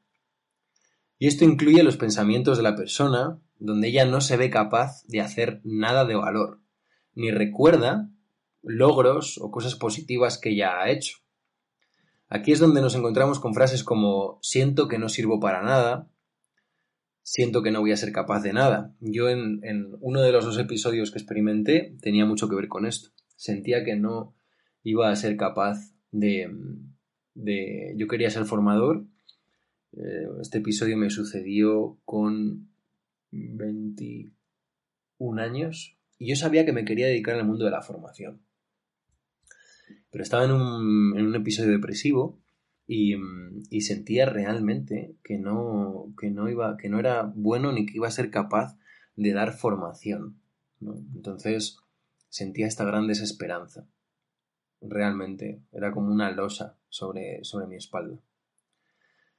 Y 1.18 1.28
esto 1.28 1.46
incluye 1.46 1.82
los 1.84 1.98
pensamientos 1.98 2.58
de 2.58 2.64
la 2.64 2.76
persona, 2.76 3.42
donde 3.58 3.88
ella 3.88 4.06
no 4.06 4.22
se 4.22 4.38
ve 4.38 4.52
capaz 4.52 5.04
de 5.08 5.22
hacer 5.22 5.62
nada 5.64 6.06
de 6.06 6.16
valor, 6.16 6.62
ni 7.18 7.32
recuerda 7.32 8.12
logros 8.62 9.40
o 9.40 9.50
cosas 9.50 9.76
positivas 9.76 10.38
que 10.38 10.52
ella 10.52 10.80
ha 10.80 10.92
hecho. 10.92 11.18
Aquí 12.30 12.52
es 12.52 12.60
donde 12.60 12.80
nos 12.80 12.94
encontramos 12.94 13.40
con 13.40 13.56
frases 13.56 13.84
como 13.84 14.38
siento 14.44 14.88
que 14.88 15.00
no 15.00 15.10
sirvo 15.10 15.40
para 15.40 15.64
nada, 15.64 16.12
siento 17.24 17.64
que 17.64 17.72
no 17.72 17.80
voy 17.80 17.92
a 17.92 17.98
ser 17.98 18.12
capaz 18.12 18.44
de 18.44 18.54
nada. 18.54 18.94
Yo 19.00 19.30
en, 19.30 19.62
en 19.64 19.98
uno 20.00 20.22
de 20.22 20.32
los 20.32 20.46
dos 20.46 20.60
episodios 20.60 21.10
que 21.10 21.18
experimenté 21.18 21.98
tenía 22.02 22.28
mucho 22.28 22.48
que 22.48 22.56
ver 22.56 22.68
con 22.68 22.86
esto. 22.86 23.10
Sentía 23.36 23.84
que 23.84 23.96
no 23.96 24.36
iba 24.84 25.10
a 25.10 25.16
ser 25.16 25.38
capaz 25.38 25.92
de, 26.12 26.56
de... 27.34 27.96
Yo 27.98 28.08
quería 28.08 28.30
ser 28.30 28.46
formador 28.46 29.08
Eh, 29.94 30.28
este 30.42 30.60
episodio 30.60 30.98
me 30.98 31.10
sucedió 31.10 31.98
con 32.06 32.70
21 33.32 35.42
años 35.42 35.97
y 36.20 36.30
yo 36.30 36.36
sabía 36.36 36.66
que 36.66 36.74
me 36.74 36.86
quería 36.86 37.08
dedicar 37.08 37.36
al 37.36 37.46
mundo 37.46 37.66
de 37.66 37.72
la 37.72 37.82
formación. 37.82 38.42
Pero 40.12 40.24
estaba 40.24 40.46
en 40.46 40.52
un, 40.52 41.18
en 41.18 41.28
un 41.28 41.36
episodio 41.36 41.72
depresivo 41.72 42.40
y, 42.88 43.16
y, 43.70 43.82
sentía 43.82 44.26
realmente 44.26 45.16
que 45.24 45.38
no, 45.38 46.14
que, 46.20 46.30
no 46.30 46.50
iba, 46.50 46.78
que 46.78 46.90
no 46.90 47.00
era 47.00 47.24
bueno 47.36 47.72
ni 47.72 47.86
que 47.86 47.98
iba 47.98 48.08
a 48.08 48.12
ser 48.12 48.32
capaz 48.32 48.78
de 49.16 49.34
dar 49.34 49.54
formación. 49.54 50.40
Entonces 50.82 51.78
sentía 52.30 52.68
esta 52.68 52.86
gran 52.86 53.08
desesperanza. 53.08 53.88
Realmente 54.82 55.62
era 55.72 55.92
como 55.92 56.12
una 56.12 56.32
losa 56.32 56.78
sobre, 56.90 57.44
sobre 57.44 57.68
mi 57.68 57.76
espalda. 57.76 58.20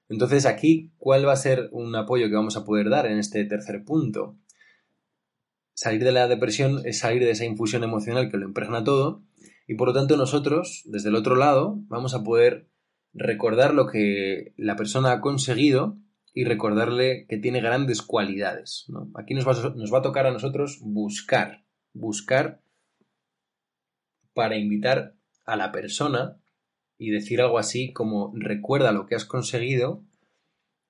Entonces 0.08 0.46
aquí, 0.46 0.90
¿cuál 0.98 1.26
va 1.26 1.32
a 1.32 1.36
ser 1.36 1.68
un 1.72 1.94
apoyo 1.94 2.28
que 2.28 2.34
vamos 2.34 2.56
a 2.56 2.64
poder 2.64 2.88
dar 2.88 3.06
en 3.06 3.18
este 3.18 3.44
tercer 3.44 3.84
punto? 3.84 4.36
Salir 5.78 6.02
de 6.02 6.10
la 6.10 6.26
depresión 6.26 6.80
es 6.86 6.98
salir 6.98 7.22
de 7.22 7.30
esa 7.30 7.44
infusión 7.44 7.84
emocional 7.84 8.28
que 8.28 8.36
lo 8.36 8.44
impregna 8.44 8.82
todo 8.82 9.22
y 9.68 9.76
por 9.76 9.86
lo 9.86 9.94
tanto 9.94 10.16
nosotros, 10.16 10.82
desde 10.86 11.08
el 11.08 11.14
otro 11.14 11.36
lado, 11.36 11.78
vamos 11.86 12.14
a 12.14 12.24
poder 12.24 12.68
recordar 13.12 13.74
lo 13.74 13.86
que 13.86 14.54
la 14.56 14.74
persona 14.74 15.12
ha 15.12 15.20
conseguido 15.20 15.96
y 16.34 16.42
recordarle 16.46 17.26
que 17.28 17.36
tiene 17.36 17.60
grandes 17.60 18.02
cualidades. 18.02 18.86
Aquí 19.14 19.34
nos 19.34 19.46
va, 19.46 19.52
nos 19.76 19.94
va 19.94 19.98
a 19.98 20.02
tocar 20.02 20.26
a 20.26 20.32
nosotros 20.32 20.80
buscar, 20.82 21.62
buscar 21.92 22.60
para 24.34 24.56
invitar 24.56 25.14
a 25.46 25.54
la 25.54 25.70
persona 25.70 26.40
y 26.98 27.10
decir 27.10 27.40
algo 27.40 27.56
así 27.56 27.92
como 27.92 28.32
recuerda 28.34 28.90
lo 28.90 29.06
que 29.06 29.14
has 29.14 29.24
conseguido 29.24 30.04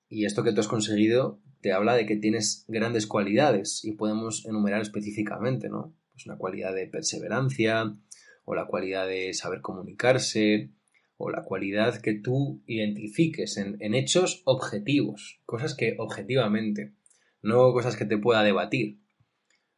y 0.08 0.24
esto 0.24 0.44
que 0.44 0.54
tú 0.54 0.60
has 0.60 0.68
conseguido 0.68 1.42
te 1.60 1.72
habla 1.72 1.94
de 1.94 2.06
que 2.06 2.16
tienes 2.16 2.64
grandes 2.68 3.06
cualidades 3.06 3.84
y 3.84 3.92
podemos 3.92 4.44
enumerar 4.46 4.80
específicamente, 4.80 5.68
¿no? 5.68 5.94
Pues 6.12 6.26
una 6.26 6.38
cualidad 6.38 6.74
de 6.74 6.86
perseverancia 6.86 7.96
o 8.44 8.54
la 8.54 8.66
cualidad 8.66 9.06
de 9.06 9.34
saber 9.34 9.60
comunicarse 9.60 10.70
o 11.16 11.30
la 11.30 11.42
cualidad 11.42 12.00
que 12.00 12.14
tú 12.14 12.62
identifiques 12.66 13.56
en, 13.56 13.76
en 13.80 13.94
hechos 13.94 14.42
objetivos, 14.44 15.40
cosas 15.46 15.74
que 15.74 15.96
objetivamente, 15.98 16.94
no 17.42 17.72
cosas 17.72 17.96
que 17.96 18.04
te 18.04 18.18
pueda 18.18 18.42
debatir, 18.42 19.00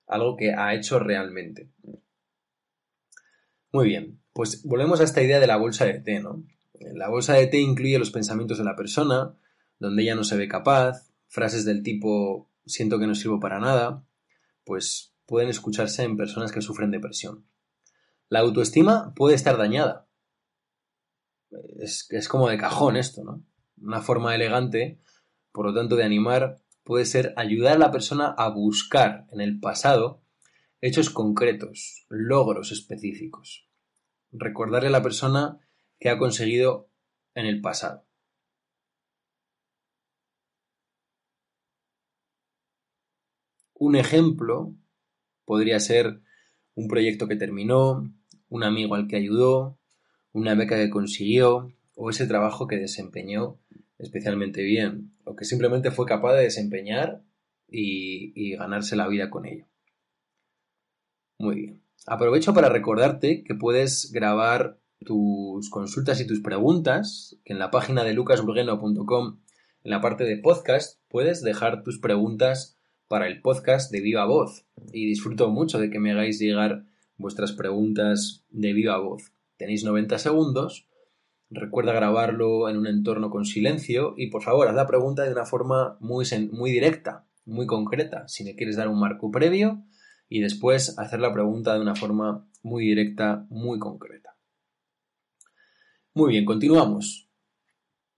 algo 0.07 0.37
que 0.37 0.53
ha 0.53 0.75
hecho 0.75 0.99
realmente. 0.99 1.71
Muy 3.73 3.87
bien, 3.87 4.21
pues 4.33 4.63
volvemos 4.65 5.01
a 5.01 5.05
esta 5.05 5.23
idea 5.23 5.41
de 5.41 5.47
la 5.47 5.57
bolsa 5.57 5.85
de 5.85 6.01
té, 6.01 6.21
¿no? 6.21 6.45
La 6.81 7.09
bolsa 7.09 7.35
de 7.35 7.47
té 7.47 7.59
incluye 7.59 7.99
los 7.99 8.11
pensamientos 8.11 8.59
de 8.59 8.65
la 8.65 8.77
persona, 8.77 9.37
donde 9.79 10.03
ella 10.03 10.15
no 10.15 10.25
se 10.25 10.37
ve 10.37 10.49
capaz, 10.49 11.10
frases 11.31 11.65
del 11.65 11.83
tipo 11.83 12.51
siento 12.67 12.99
que 12.99 13.07
no 13.07 13.15
sirvo 13.15 13.41
para 13.41 13.59
nada, 13.59 14.05
pues 14.65 15.15
pueden 15.25 15.49
escucharse 15.49 16.03
en 16.03 16.19
personas 16.19 16.53
que 16.53 16.61
sufren 16.61 16.91
depresión. 16.91 17.47
La 18.29 18.41
autoestima 18.41 19.15
puede 19.15 19.35
estar 19.35 19.57
dañada. 19.57 20.07
Es, 21.79 22.07
es 22.11 22.29
como 22.29 22.51
de 22.51 22.59
cajón 22.59 22.99
esto, 22.99 23.25
¿no? 23.25 23.43
Una 23.81 24.03
forma 24.03 24.35
elegante, 24.35 25.01
por 25.51 25.65
lo 25.65 25.75
tanto, 25.75 25.97
de 25.97 26.05
animar 26.05 26.61
puede 26.85 27.07
ser 27.07 27.33
ayudar 27.39 27.77
a 27.77 27.79
la 27.79 27.91
persona 27.91 28.35
a 28.37 28.51
buscar 28.51 29.27
en 29.33 29.41
el 29.41 29.59
pasado 29.59 30.21
hechos 30.83 31.09
concretos, 31.09 32.05
logros 32.11 32.73
específicos 32.73 33.71
recordarle 34.33 34.89
a 34.89 34.93
la 34.93 35.03
persona 35.03 35.59
que 35.99 36.09
ha 36.09 36.19
conseguido 36.19 36.89
en 37.35 37.47
el 37.47 37.61
pasado. 37.61 38.07
Un 43.81 43.97
ejemplo 43.97 44.77
podría 45.47 45.81
ser 45.81 46.21
un 46.75 46.87
proyecto 46.87 47.27
que 47.27 47.37
terminó, 47.37 48.13
un 48.51 48.63
amigo 48.63 48.95
al 48.95 49.09
que 49.09 49.17
ayudó, 49.17 49.79
una 50.33 50.55
beca 50.55 50.77
que 50.77 50.91
consiguió 50.91 51.73
o 51.95 52.11
ese 52.11 52.27
trabajo 52.27 52.67
que 52.67 52.77
desempeñó 52.77 53.59
especialmente 53.97 54.63
bien 54.63 55.15
o 55.25 55.35
que 55.35 55.47
simplemente 55.47 55.91
fue 55.91 56.05
capaz 56.05 56.35
de 56.35 56.43
desempeñar 56.43 57.25
y, 57.69 58.33
y 58.35 58.55
ganarse 58.55 58.97
la 58.97 59.09
vida 59.09 59.31
con 59.31 59.47
ello. 59.47 59.65
Muy 61.39 61.55
bien. 61.55 61.83
Aprovecho 62.07 62.53
para 62.53 62.69
recordarte 62.69 63.45
que 63.45 63.55
puedes 63.55 64.13
grabar 64.13 64.79
tus 64.99 65.71
consultas 65.71 66.21
y 66.21 66.27
tus 66.27 66.43
preguntas, 66.43 67.39
que 67.47 67.55
en 67.55 67.59
la 67.59 67.71
página 67.71 68.05
de 68.05 68.13
lucasburgueno.com, 68.13 69.41
en 69.85 69.91
la 69.91 70.03
parte 70.03 70.25
de 70.25 70.37
podcast, 70.37 71.01
puedes 71.09 71.43
dejar 71.43 71.83
tus 71.83 71.99
preguntas 71.99 72.77
para 73.11 73.27
el 73.27 73.43
podcast 73.43 73.91
de 73.91 74.01
viva 74.01 74.25
voz. 74.25 74.67
Y 74.93 75.05
disfruto 75.07 75.51
mucho 75.51 75.81
de 75.81 75.91
que 75.91 75.99
me 75.99 76.13
hagáis 76.13 76.39
llegar 76.39 76.85
vuestras 77.17 77.51
preguntas 77.51 78.45
de 78.51 78.73
viva 78.73 78.99
voz. 78.99 79.33
Tenéis 79.57 79.83
90 79.83 80.17
segundos. 80.21 80.87
Recuerda 81.51 81.93
grabarlo 81.93 82.69
en 82.69 82.77
un 82.77 82.87
entorno 82.87 83.29
con 83.29 83.47
silencio 83.47 84.15
y 84.17 84.29
por 84.29 84.45
favor 84.45 84.69
haz 84.69 84.77
la 84.77 84.87
pregunta 84.87 85.25
de 85.25 85.33
una 85.33 85.45
forma 85.45 85.97
muy, 85.99 86.25
muy 86.53 86.71
directa, 86.71 87.27
muy 87.45 87.67
concreta. 87.67 88.29
Si 88.29 88.45
me 88.45 88.55
quieres 88.55 88.77
dar 88.77 88.87
un 88.87 89.01
marco 89.01 89.33
previo, 89.33 89.83
y 90.29 90.39
después 90.39 90.97
hacer 90.97 91.19
la 91.19 91.33
pregunta 91.33 91.75
de 91.75 91.81
una 91.81 91.97
forma 91.97 92.49
muy 92.63 92.85
directa, 92.85 93.45
muy 93.51 93.81
concreta. 93.81 94.37
Muy 96.15 96.31
bien, 96.31 96.45
continuamos. 96.45 97.30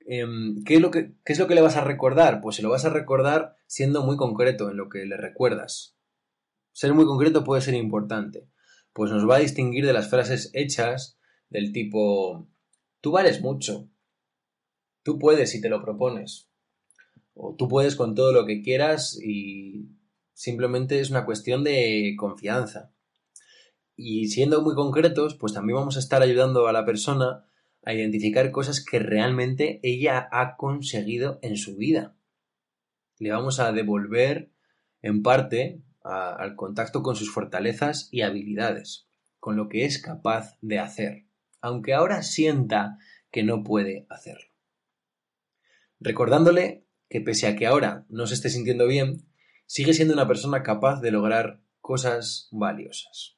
Em, 0.06 0.62
¿qué, 0.64 0.76
es 0.76 0.80
lo 0.80 0.90
que, 0.90 1.14
¿Qué 1.24 1.32
es 1.32 1.38
lo 1.38 1.46
que 1.46 1.54
le 1.54 1.60
vas 1.60 1.76
a 1.76 1.84
recordar? 1.84 2.40
Pues 2.40 2.56
se 2.56 2.62
lo 2.62 2.70
vas 2.70 2.84
a 2.84 2.90
recordar 2.90 3.56
siendo 3.66 4.02
muy 4.04 4.16
concreto 4.16 4.70
en 4.70 4.76
lo 4.76 4.88
que 4.88 5.04
le 5.06 5.16
recuerdas. 5.16 5.96
Ser 6.72 6.94
muy 6.94 7.04
concreto 7.04 7.44
puede 7.44 7.62
ser 7.62 7.74
importante, 7.74 8.48
pues 8.92 9.10
nos 9.10 9.28
va 9.28 9.36
a 9.36 9.40
distinguir 9.40 9.86
de 9.86 9.92
las 9.92 10.08
frases 10.08 10.50
hechas 10.54 11.18
del 11.50 11.72
tipo 11.72 12.48
tú 13.02 13.12
vales 13.12 13.42
mucho, 13.42 13.88
tú 15.02 15.18
puedes 15.18 15.50
si 15.50 15.60
te 15.60 15.68
lo 15.68 15.82
propones, 15.82 16.48
o 17.34 17.54
tú 17.56 17.68
puedes 17.68 17.94
con 17.94 18.14
todo 18.14 18.32
lo 18.32 18.46
que 18.46 18.62
quieras 18.62 19.18
y 19.22 19.90
Simplemente 20.42 20.98
es 20.98 21.08
una 21.10 21.24
cuestión 21.24 21.62
de 21.62 22.16
confianza. 22.18 22.92
Y 23.94 24.26
siendo 24.26 24.60
muy 24.62 24.74
concretos, 24.74 25.36
pues 25.36 25.52
también 25.52 25.76
vamos 25.76 25.96
a 25.96 26.00
estar 26.00 26.20
ayudando 26.20 26.66
a 26.66 26.72
la 26.72 26.84
persona 26.84 27.44
a 27.84 27.94
identificar 27.94 28.50
cosas 28.50 28.84
que 28.84 28.98
realmente 28.98 29.80
ella 29.82 30.28
ha 30.30 30.56
conseguido 30.56 31.38
en 31.42 31.56
su 31.56 31.76
vida. 31.76 32.14
Le 33.18 33.30
vamos 33.30 33.60
a 33.60 33.72
devolver 33.72 34.50
en 35.02 35.22
parte 35.22 35.82
al 36.02 36.56
contacto 36.56 37.02
con 37.02 37.16
sus 37.16 37.32
fortalezas 37.32 38.08
y 38.10 38.22
habilidades, 38.22 39.08
con 39.38 39.56
lo 39.56 39.68
que 39.68 39.84
es 39.84 40.00
capaz 40.00 40.56
de 40.60 40.78
hacer, 40.78 41.26
aunque 41.60 41.94
ahora 41.94 42.22
sienta 42.22 42.98
que 43.30 43.42
no 43.42 43.62
puede 43.62 44.06
hacerlo. 44.08 44.50
Recordándole 46.00 46.86
que 47.08 47.20
pese 47.20 47.46
a 47.46 47.56
que 47.56 47.66
ahora 47.66 48.06
no 48.08 48.26
se 48.26 48.34
esté 48.34 48.48
sintiendo 48.48 48.86
bien, 48.86 49.28
sigue 49.66 49.94
siendo 49.94 50.14
una 50.14 50.26
persona 50.26 50.62
capaz 50.62 51.00
de 51.00 51.12
lograr 51.12 51.60
cosas 51.80 52.48
valiosas. 52.50 53.36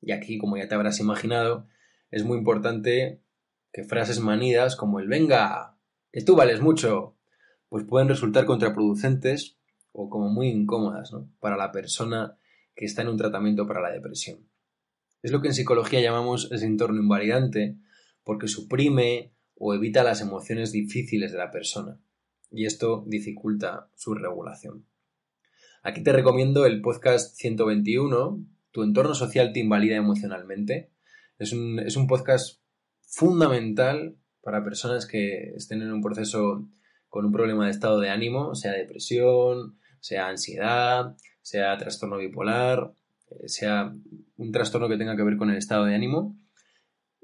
Y 0.00 0.12
aquí, 0.12 0.38
como 0.38 0.56
ya 0.56 0.68
te 0.68 0.74
habrás 0.74 1.00
imaginado, 1.00 1.66
es 2.10 2.24
muy 2.24 2.38
importante 2.38 3.22
que 3.72 3.84
frases 3.84 4.20
manidas 4.20 4.76
como 4.76 5.00
el 5.00 5.08
venga, 5.08 5.76
que 6.12 6.22
tú 6.22 6.36
vales 6.36 6.60
mucho, 6.60 7.16
pues 7.68 7.84
pueden 7.84 8.08
resultar 8.08 8.46
contraproducentes 8.46 9.58
o 9.92 10.08
como 10.08 10.28
muy 10.28 10.48
incómodas 10.48 11.12
para 11.40 11.56
la 11.56 11.72
persona 11.72 12.38
que 12.74 12.84
está 12.84 13.02
en 13.02 13.08
un 13.08 13.16
tratamiento 13.16 13.66
para 13.66 13.80
la 13.80 13.90
depresión. 13.90 14.48
Es 15.22 15.32
lo 15.32 15.40
que 15.40 15.48
en 15.48 15.54
psicología 15.54 16.00
llamamos 16.00 16.50
ese 16.52 16.66
entorno 16.66 17.00
invalidante 17.00 17.76
porque 18.22 18.48
suprime 18.48 19.32
o 19.54 19.74
evita 19.74 20.04
las 20.04 20.20
emociones 20.20 20.72
difíciles 20.72 21.32
de 21.32 21.38
la 21.38 21.50
persona 21.50 22.00
y 22.50 22.66
esto 22.66 23.04
dificulta 23.06 23.90
su 23.94 24.14
regulación. 24.14 24.86
Aquí 25.82 26.02
te 26.02 26.12
recomiendo 26.12 26.66
el 26.66 26.80
podcast 26.80 27.36
121, 27.36 28.44
Tu 28.70 28.82
entorno 28.82 29.14
social 29.14 29.52
te 29.52 29.60
invalida 29.60 29.96
emocionalmente. 29.96 30.90
Es 31.38 31.52
un, 31.52 31.78
es 31.78 31.96
un 31.96 32.06
podcast 32.06 32.60
fundamental 33.02 34.16
para 34.42 34.64
personas 34.64 35.06
que 35.06 35.54
estén 35.56 35.82
en 35.82 35.92
un 35.92 36.02
proceso 36.02 36.68
con 37.08 37.24
un 37.24 37.32
problema 37.32 37.66
de 37.66 37.70
estado 37.70 38.00
de 38.00 38.10
ánimo, 38.10 38.54
sea 38.54 38.72
depresión, 38.72 39.78
sea 40.00 40.28
ansiedad, 40.28 41.16
sea 41.42 41.76
trastorno 41.76 42.18
bipolar, 42.18 42.92
eh, 43.30 43.48
sea 43.48 43.94
un 44.36 44.52
trastorno 44.52 44.88
que 44.88 44.96
tenga 44.96 45.16
que 45.16 45.22
ver 45.22 45.36
con 45.36 45.50
el 45.50 45.56
estado 45.56 45.84
de 45.84 45.94
ánimo, 45.94 46.38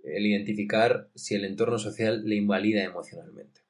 el 0.05 0.27
identificar 0.27 1.11
si 1.15 1.35
el 1.35 1.45
entorno 1.45 1.79
social 1.79 2.25
le 2.25 2.37
invalida 2.37 2.83
emocionalmente. 2.83 3.61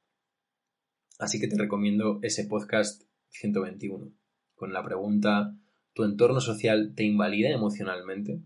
Así 1.18 1.40
que 1.40 1.48
te 1.48 1.59
recomiendo 1.59 2.18
ese 2.22 2.44
podcast 2.44 3.02
121 3.31 4.12
con 4.55 4.72
la 4.72 4.83
pregunta 4.83 5.57
¿Tu 5.94 6.05
entorno 6.05 6.40
social 6.40 6.94
te 6.94 7.05
invalida 7.05 7.50
emocionalmente? 7.50 8.40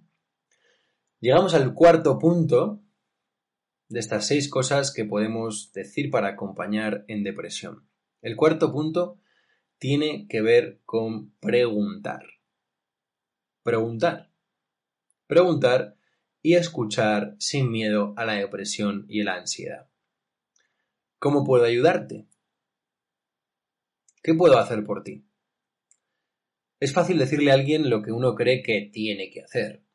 Llegamos 1.21 1.55
al 1.55 1.73
cuarto 1.73 2.19
punto 2.19 2.83
de 3.89 4.01
estas 4.01 4.27
seis 4.27 4.51
cosas 4.51 4.93
que 4.93 5.05
podemos 5.05 5.73
decir 5.73 6.11
para 6.11 6.29
acompañar 6.29 7.05
en 7.09 7.25
depresión. 7.25 7.89
El 8.21 8.37
cuarto 8.37 8.71
punto 8.71 9.19
tiene 9.79 10.27
que 10.29 10.43
ver 10.43 10.83
con 10.85 11.33
preguntar. 11.39 12.23
Preguntar. 13.63 14.31
Preguntar 15.27 15.97
y 16.43 16.55
escuchar 16.55 17.35
sin 17.39 17.71
miedo 17.71 18.13
a 18.17 18.27
la 18.27 18.35
depresión 18.35 19.07
y 19.09 19.23
la 19.23 19.37
ansiedad. 19.37 19.89
¿Cómo 21.19 21.45
puedo 21.45 21.65
ayudarte? 21.65 22.29
¿Qué 24.23 24.35
puedo 24.35 24.59
hacer 24.59 24.85
por 24.85 25.03
ti? 25.03 25.27
Es 26.79 26.93
fácil 26.93 27.19
decirle 27.19 27.53
a 27.53 27.55
alguien 27.55 27.89
lo 27.89 28.03
que 28.03 28.13
uno 28.13 28.35
cree 28.35 28.63
que 28.63 28.91
tiene 28.93 29.31
que 29.31 29.41
hacer, 29.43 29.86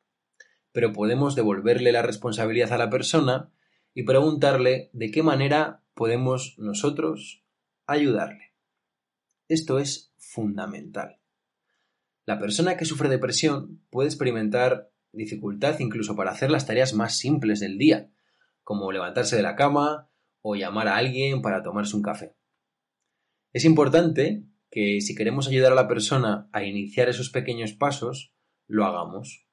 pero 0.72 0.94
podemos 0.94 1.36
devolverle 1.36 1.92
la 1.92 2.02
responsabilidad 2.02 2.74
a 2.74 2.78
la 2.78 2.90
persona 2.90 3.52
y 3.94 4.04
preguntarle 4.04 4.90
de 4.94 5.12
qué 5.12 5.24
manera 5.24 5.84
podemos 5.94 6.56
nosotros 6.58 7.44
ayudarle. 7.86 8.54
Esto 9.48 9.80
es 9.80 10.14
fundamental. 10.18 11.20
La 12.26 12.40
persona 12.40 12.78
que 12.78 12.86
sufre 12.86 13.10
depresión 13.10 13.82
puede 13.90 14.08
experimentar 14.08 14.92
dificultad 15.12 15.80
incluso 15.80 16.16
para 16.16 16.32
hacer 16.32 16.52
las 16.52 16.66
tareas 16.66 16.94
más 16.94 17.18
simples 17.18 17.60
del 17.60 17.78
día, 17.78 18.12
como 18.64 18.92
levantarse 18.92 19.36
de 19.36 19.42
la 19.42 19.56
cama 19.56 20.10
o 20.42 20.56
llamar 20.56 20.88
a 20.88 20.98
alguien 20.98 21.42
para 21.42 21.64
tomarse 21.64 21.96
un 21.96 22.02
café. 22.02 22.36
Es 23.54 23.66
importante 23.66 24.46
que 24.70 25.02
si 25.02 25.16
queremos 25.16 25.48
ayudar 25.48 25.74
a 25.74 25.76
la 25.76 25.88
persona 25.88 26.50
a 26.54 26.64
iniciar 26.64 27.10
esos 27.10 27.30
pequeños 27.30 27.74
pasos, 27.74 28.34
lo 28.68 28.86
hagamos. 28.86 29.46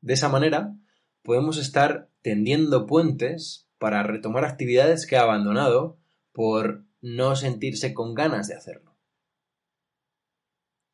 De 0.00 0.14
esa 0.14 0.28
manera, 0.28 0.76
podemos 1.22 1.58
estar 1.58 2.10
tendiendo 2.22 2.86
puentes 2.86 3.68
para 3.78 4.02
retomar 4.02 4.44
actividades 4.44 5.06
que 5.06 5.16
ha 5.16 5.22
abandonado 5.22 5.98
por 6.32 6.84
no 7.00 7.36
sentirse 7.36 7.94
con 7.94 8.14
ganas 8.14 8.48
de 8.48 8.54
hacerlo. 8.54 8.96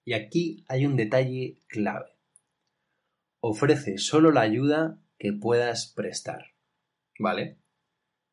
Y 0.04 0.12
aquí 0.12 0.64
hay 0.68 0.86
un 0.86 0.96
detalle 0.96 1.58
clave. 1.66 2.16
Ofrece 3.40 3.98
solo 3.98 4.32
la 4.32 4.42
ayuda 4.42 5.00
que 5.18 5.32
puedas 5.32 5.86
prestar. 5.86 6.54
¿Vale? 7.18 7.58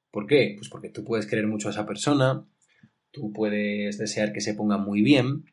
¿Por 0.10 0.28
qué? 0.28 0.56
Pues 0.58 0.70
porque 0.70 0.90
tú 0.90 1.04
puedes 1.04 1.28
querer 1.28 1.48
mucho 1.48 1.68
a 1.68 1.72
esa 1.72 1.86
persona, 1.86 2.46
Tú 3.12 3.34
puedes 3.34 3.98
desear 3.98 4.32
que 4.32 4.40
se 4.40 4.54
ponga 4.54 4.78
muy 4.78 5.02
bien, 5.02 5.46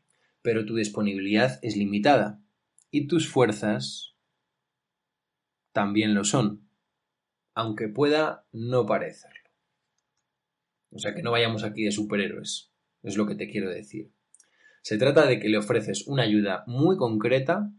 pero 0.43 0.65
tu 0.65 0.77
disponibilidad 0.77 1.59
es 1.63 1.77
limitada 1.77 2.41
y 2.91 3.09
tus 3.09 3.29
fuerzas 3.29 4.15
también 5.73 6.15
lo 6.15 6.25
son, 6.25 6.69
aunque 7.55 7.89
pueda 7.89 8.47
no 8.53 8.87
parecerlo. 8.87 9.51
O 10.91 10.99
sea 10.99 11.15
que 11.15 11.23
no 11.23 11.31
vayamos 11.31 11.65
aquí 11.65 11.85
de 11.85 11.93
superhéroes, 11.93 12.73
es 13.03 13.17
lo 13.17 13.27
que 13.27 13.35
te 13.35 13.49
quiero 13.49 13.71
decir. 13.71 14.13
Se 14.83 14.97
trata 14.97 15.27
de 15.27 15.39
que 15.39 15.49
le 15.49 15.59
ofreces 15.59 16.07
una 16.07 16.23
ayuda 16.23 16.65
muy 16.67 16.97
concreta. 16.97 17.71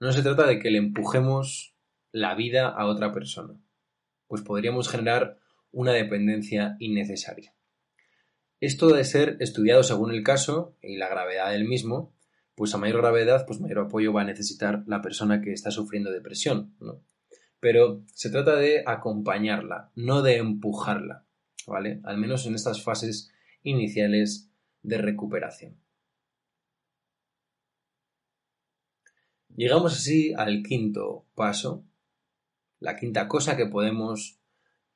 No 0.00 0.12
se 0.12 0.22
trata 0.22 0.46
de 0.46 0.58
que 0.58 0.70
le 0.70 0.78
empujemos 0.78 1.74
la 2.12 2.34
vida 2.34 2.68
a 2.68 2.86
otra 2.86 3.12
persona, 3.12 3.58
pues 4.26 4.42
podríamos 4.42 4.88
generar 4.88 5.38
una 5.70 5.92
dependencia 5.92 6.76
innecesaria. 6.78 7.54
Esto 8.60 8.88
debe 8.88 9.04
ser 9.04 9.36
estudiado 9.40 9.82
según 9.82 10.12
el 10.12 10.22
caso 10.22 10.76
y 10.80 10.96
la 10.96 11.08
gravedad 11.08 11.50
del 11.50 11.66
mismo, 11.66 12.15
pues 12.56 12.74
a 12.74 12.78
mayor 12.78 13.02
gravedad, 13.02 13.44
pues 13.46 13.60
mayor 13.60 13.80
apoyo 13.80 14.12
va 14.12 14.22
a 14.22 14.24
necesitar 14.24 14.82
la 14.86 15.02
persona 15.02 15.42
que 15.42 15.52
está 15.52 15.70
sufriendo 15.70 16.10
depresión, 16.10 16.74
Pero 17.60 18.02
se 18.12 18.30
trata 18.30 18.56
de 18.56 18.82
acompañarla, 18.86 19.92
no 19.94 20.22
de 20.22 20.38
empujarla, 20.38 21.26
¿vale? 21.66 22.00
Al 22.04 22.16
menos 22.16 22.46
en 22.46 22.54
estas 22.54 22.82
fases 22.82 23.30
iniciales 23.62 24.50
de 24.82 24.98
recuperación. 24.98 25.78
Llegamos 29.54 29.94
así 29.94 30.32
al 30.34 30.62
quinto 30.62 31.26
paso, 31.34 31.84
la 32.80 32.96
quinta 32.96 33.28
cosa 33.28 33.56
que 33.56 33.66
podemos 33.66 34.38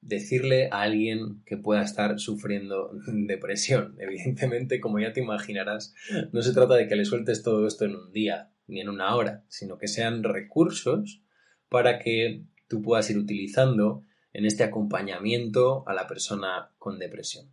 decirle 0.00 0.68
a 0.70 0.82
alguien 0.82 1.42
que 1.44 1.56
pueda 1.56 1.82
estar 1.82 2.18
sufriendo 2.18 2.92
depresión. 3.06 3.96
Evidentemente, 3.98 4.80
como 4.80 4.98
ya 4.98 5.12
te 5.12 5.20
imaginarás, 5.20 5.94
no 6.32 6.42
se 6.42 6.52
trata 6.52 6.74
de 6.74 6.88
que 6.88 6.96
le 6.96 7.04
sueltes 7.04 7.42
todo 7.42 7.66
esto 7.66 7.84
en 7.84 7.96
un 7.96 8.12
día 8.12 8.50
ni 8.66 8.80
en 8.80 8.88
una 8.88 9.14
hora, 9.14 9.44
sino 9.48 9.78
que 9.78 9.88
sean 9.88 10.22
recursos 10.22 11.22
para 11.68 11.98
que 11.98 12.44
tú 12.68 12.82
puedas 12.82 13.10
ir 13.10 13.18
utilizando 13.18 14.04
en 14.32 14.46
este 14.46 14.62
acompañamiento 14.62 15.84
a 15.88 15.92
la 15.92 16.06
persona 16.06 16.72
con 16.78 16.98
depresión. 16.98 17.52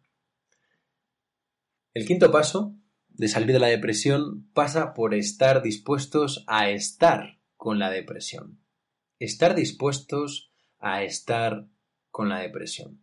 El 1.93 2.05
quinto 2.05 2.31
paso 2.31 2.75
de 3.09 3.27
salir 3.27 3.51
de 3.51 3.59
la 3.59 3.67
depresión 3.67 4.47
pasa 4.53 4.93
por 4.93 5.15
estar 5.15 5.63
dispuestos 5.63 6.43
a 6.45 6.69
estar 6.69 7.39
con 7.55 7.79
la 7.79 7.89
depresión. 7.89 8.59
Estar 9.17 9.55
dispuestos 9.55 10.51
a 10.77 11.03
estar 11.03 11.65
con 12.17 12.29
la 12.29 12.39
depresión. 12.39 12.99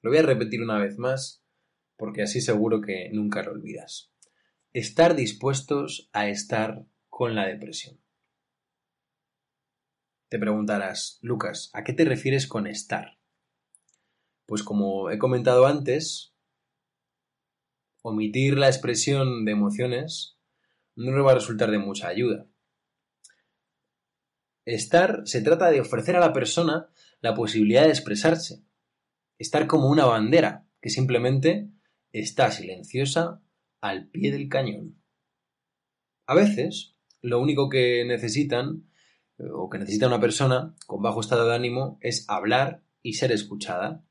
Lo 0.00 0.08
voy 0.08 0.20
a 0.20 0.22
repetir 0.22 0.62
una 0.62 0.78
vez 0.78 0.96
más 0.96 1.44
porque 1.98 2.22
así 2.22 2.40
seguro 2.40 2.80
que 2.80 3.10
nunca 3.12 3.42
lo 3.42 3.50
olvidas. 3.50 4.10
Estar 4.72 5.14
dispuestos 5.14 6.08
a 6.14 6.30
estar 6.30 6.86
con 7.10 7.34
la 7.34 7.46
depresión. 7.46 8.00
Te 10.30 10.38
preguntarás, 10.38 11.18
Lucas, 11.20 11.68
¿a 11.74 11.84
qué 11.84 11.92
te 11.92 12.06
refieres 12.06 12.46
con 12.46 12.66
estar? 12.66 13.18
Pues 14.46 14.62
como 14.62 15.10
he 15.10 15.18
comentado 15.18 15.66
antes, 15.66 16.32
omitir 18.00 18.56
la 18.56 18.68
expresión 18.68 19.44
de 19.44 19.52
emociones 19.52 20.38
no 20.96 21.12
nos 21.12 21.26
va 21.26 21.32
a 21.32 21.34
resultar 21.34 21.70
de 21.70 21.78
mucha 21.80 22.08
ayuda. 22.08 22.46
Estar 24.64 25.22
se 25.24 25.40
trata 25.40 25.70
de 25.70 25.80
ofrecer 25.80 26.16
a 26.16 26.20
la 26.20 26.32
persona 26.32 26.88
la 27.20 27.34
posibilidad 27.34 27.84
de 27.84 27.90
expresarse, 27.90 28.62
estar 29.38 29.66
como 29.66 29.88
una 29.88 30.04
bandera 30.04 30.66
que 30.80 30.90
simplemente 30.90 31.70
está 32.12 32.50
silenciosa 32.50 33.42
al 33.80 34.08
pie 34.08 34.32
del 34.32 34.48
cañón. 34.48 35.00
A 36.26 36.34
veces, 36.34 36.94
lo 37.22 37.40
único 37.40 37.68
que 37.68 38.04
necesitan, 38.04 38.88
o 39.52 39.68
que 39.70 39.78
necesita 39.78 40.06
una 40.06 40.20
persona 40.20 40.74
con 40.86 41.02
bajo 41.02 41.20
estado 41.20 41.48
de 41.48 41.54
ánimo, 41.54 41.98
es 42.00 42.24
hablar 42.28 42.84
y 43.02 43.14
ser 43.14 43.32
escuchada, 43.32 44.04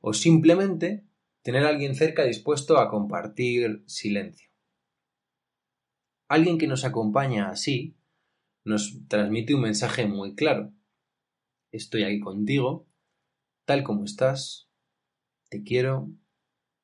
o 0.00 0.12
simplemente 0.12 1.04
tener 1.42 1.64
a 1.64 1.68
alguien 1.68 1.94
cerca 1.94 2.24
dispuesto 2.24 2.78
a 2.78 2.90
compartir 2.90 3.84
silencio. 3.86 4.50
Alguien 6.28 6.58
que 6.58 6.66
nos 6.66 6.84
acompaña 6.84 7.50
así 7.50 7.96
nos 8.64 9.06
transmite 9.08 9.54
un 9.54 9.62
mensaje 9.62 10.06
muy 10.06 10.34
claro. 10.34 10.72
Estoy 11.72 12.04
aquí 12.04 12.20
contigo, 12.20 12.88
tal 13.64 13.82
como 13.82 14.04
estás, 14.04 14.68
te 15.48 15.62
quiero, 15.62 16.10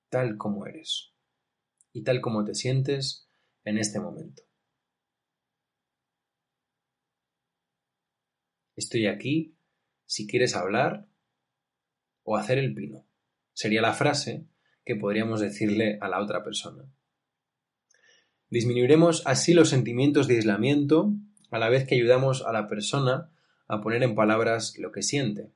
tal 0.08 0.36
como 0.36 0.66
eres 0.66 1.12
y 1.92 2.02
tal 2.02 2.20
como 2.20 2.44
te 2.44 2.54
sientes 2.54 3.28
en 3.64 3.78
este 3.78 4.00
momento. 4.00 4.42
Estoy 8.76 9.06
aquí 9.06 9.56
si 10.04 10.26
quieres 10.26 10.54
hablar 10.54 11.08
o 12.22 12.36
hacer 12.36 12.58
el 12.58 12.74
pino. 12.74 13.06
Sería 13.54 13.80
la 13.80 13.94
frase 13.94 14.46
que 14.84 14.96
podríamos 14.96 15.40
decirle 15.40 15.98
a 16.00 16.08
la 16.08 16.22
otra 16.22 16.44
persona. 16.44 16.84
Disminuiremos 18.50 19.26
así 19.26 19.54
los 19.54 19.70
sentimientos 19.70 20.28
de 20.28 20.36
aislamiento 20.36 21.14
a 21.50 21.58
la 21.58 21.68
vez 21.68 21.86
que 21.86 21.94
ayudamos 21.94 22.42
a 22.42 22.52
la 22.52 22.68
persona 22.68 23.30
a 23.68 23.80
poner 23.80 24.02
en 24.02 24.14
palabras 24.14 24.76
lo 24.78 24.92
que 24.92 25.02
siente. 25.02 25.50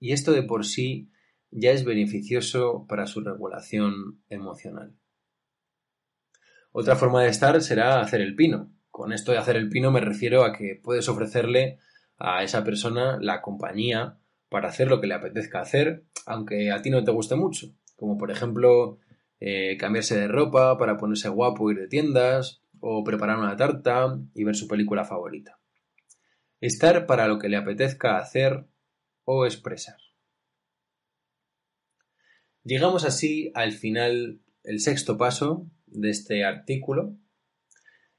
Y 0.00 0.12
esto 0.12 0.32
de 0.32 0.42
por 0.42 0.64
sí 0.64 1.10
ya 1.50 1.70
es 1.72 1.84
beneficioso 1.84 2.86
para 2.88 3.06
su 3.06 3.20
regulación 3.20 4.22
emocional. 4.28 4.94
Otra 6.72 6.96
forma 6.96 7.22
de 7.22 7.30
estar 7.30 7.60
será 7.62 8.00
hacer 8.00 8.20
el 8.20 8.36
pino. 8.36 8.70
Con 8.90 9.12
esto 9.12 9.32
de 9.32 9.38
hacer 9.38 9.56
el 9.56 9.68
pino 9.68 9.90
me 9.90 10.00
refiero 10.00 10.44
a 10.44 10.52
que 10.52 10.78
puedes 10.82 11.08
ofrecerle 11.08 11.78
a 12.18 12.42
esa 12.42 12.64
persona 12.64 13.18
la 13.20 13.40
compañía 13.40 14.18
para 14.48 14.68
hacer 14.68 14.88
lo 14.88 15.00
que 15.00 15.06
le 15.06 15.14
apetezca 15.14 15.60
hacer, 15.60 16.04
aunque 16.26 16.70
a 16.70 16.82
ti 16.82 16.90
no 16.90 17.04
te 17.04 17.10
guste 17.10 17.36
mucho, 17.36 17.68
como 17.96 18.18
por 18.18 18.30
ejemplo 18.30 18.98
eh, 19.40 19.76
cambiarse 19.78 20.18
de 20.18 20.28
ropa 20.28 20.76
para 20.78 20.96
ponerse 20.96 21.28
guapo, 21.28 21.70
ir 21.70 21.78
de 21.78 21.88
tiendas, 21.88 22.62
o 22.80 23.04
preparar 23.04 23.38
una 23.38 23.56
tarta 23.56 24.18
y 24.34 24.44
ver 24.44 24.56
su 24.56 24.68
película 24.68 25.04
favorita. 25.04 25.58
Estar 26.60 27.06
para 27.06 27.28
lo 27.28 27.38
que 27.38 27.48
le 27.48 27.56
apetezca 27.56 28.18
hacer 28.18 28.66
o 29.24 29.46
expresar. 29.46 29.96
Llegamos 32.64 33.04
así 33.04 33.50
al 33.54 33.72
final, 33.72 34.40
el 34.62 34.80
sexto 34.80 35.16
paso 35.16 35.70
de 35.86 36.10
este 36.10 36.44
artículo. 36.44 37.16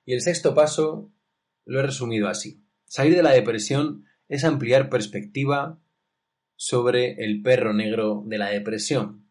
Y 0.06 0.13
el 0.13 0.22
sexto 0.22 0.56
paso 0.56 1.12
lo 1.65 1.80
he 1.80 1.84
resumido 1.84 2.28
así. 2.28 2.63
Salir 2.86 3.15
de 3.15 3.24
la 3.24 3.32
depresión 3.32 4.06
es 4.28 4.43
ampliar 4.43 4.89
perspectiva 4.89 5.80
sobre 6.56 7.24
el 7.24 7.41
perro 7.41 7.74
negro 7.74 8.24
de 8.26 8.38
la 8.38 8.50
depresión. 8.50 9.28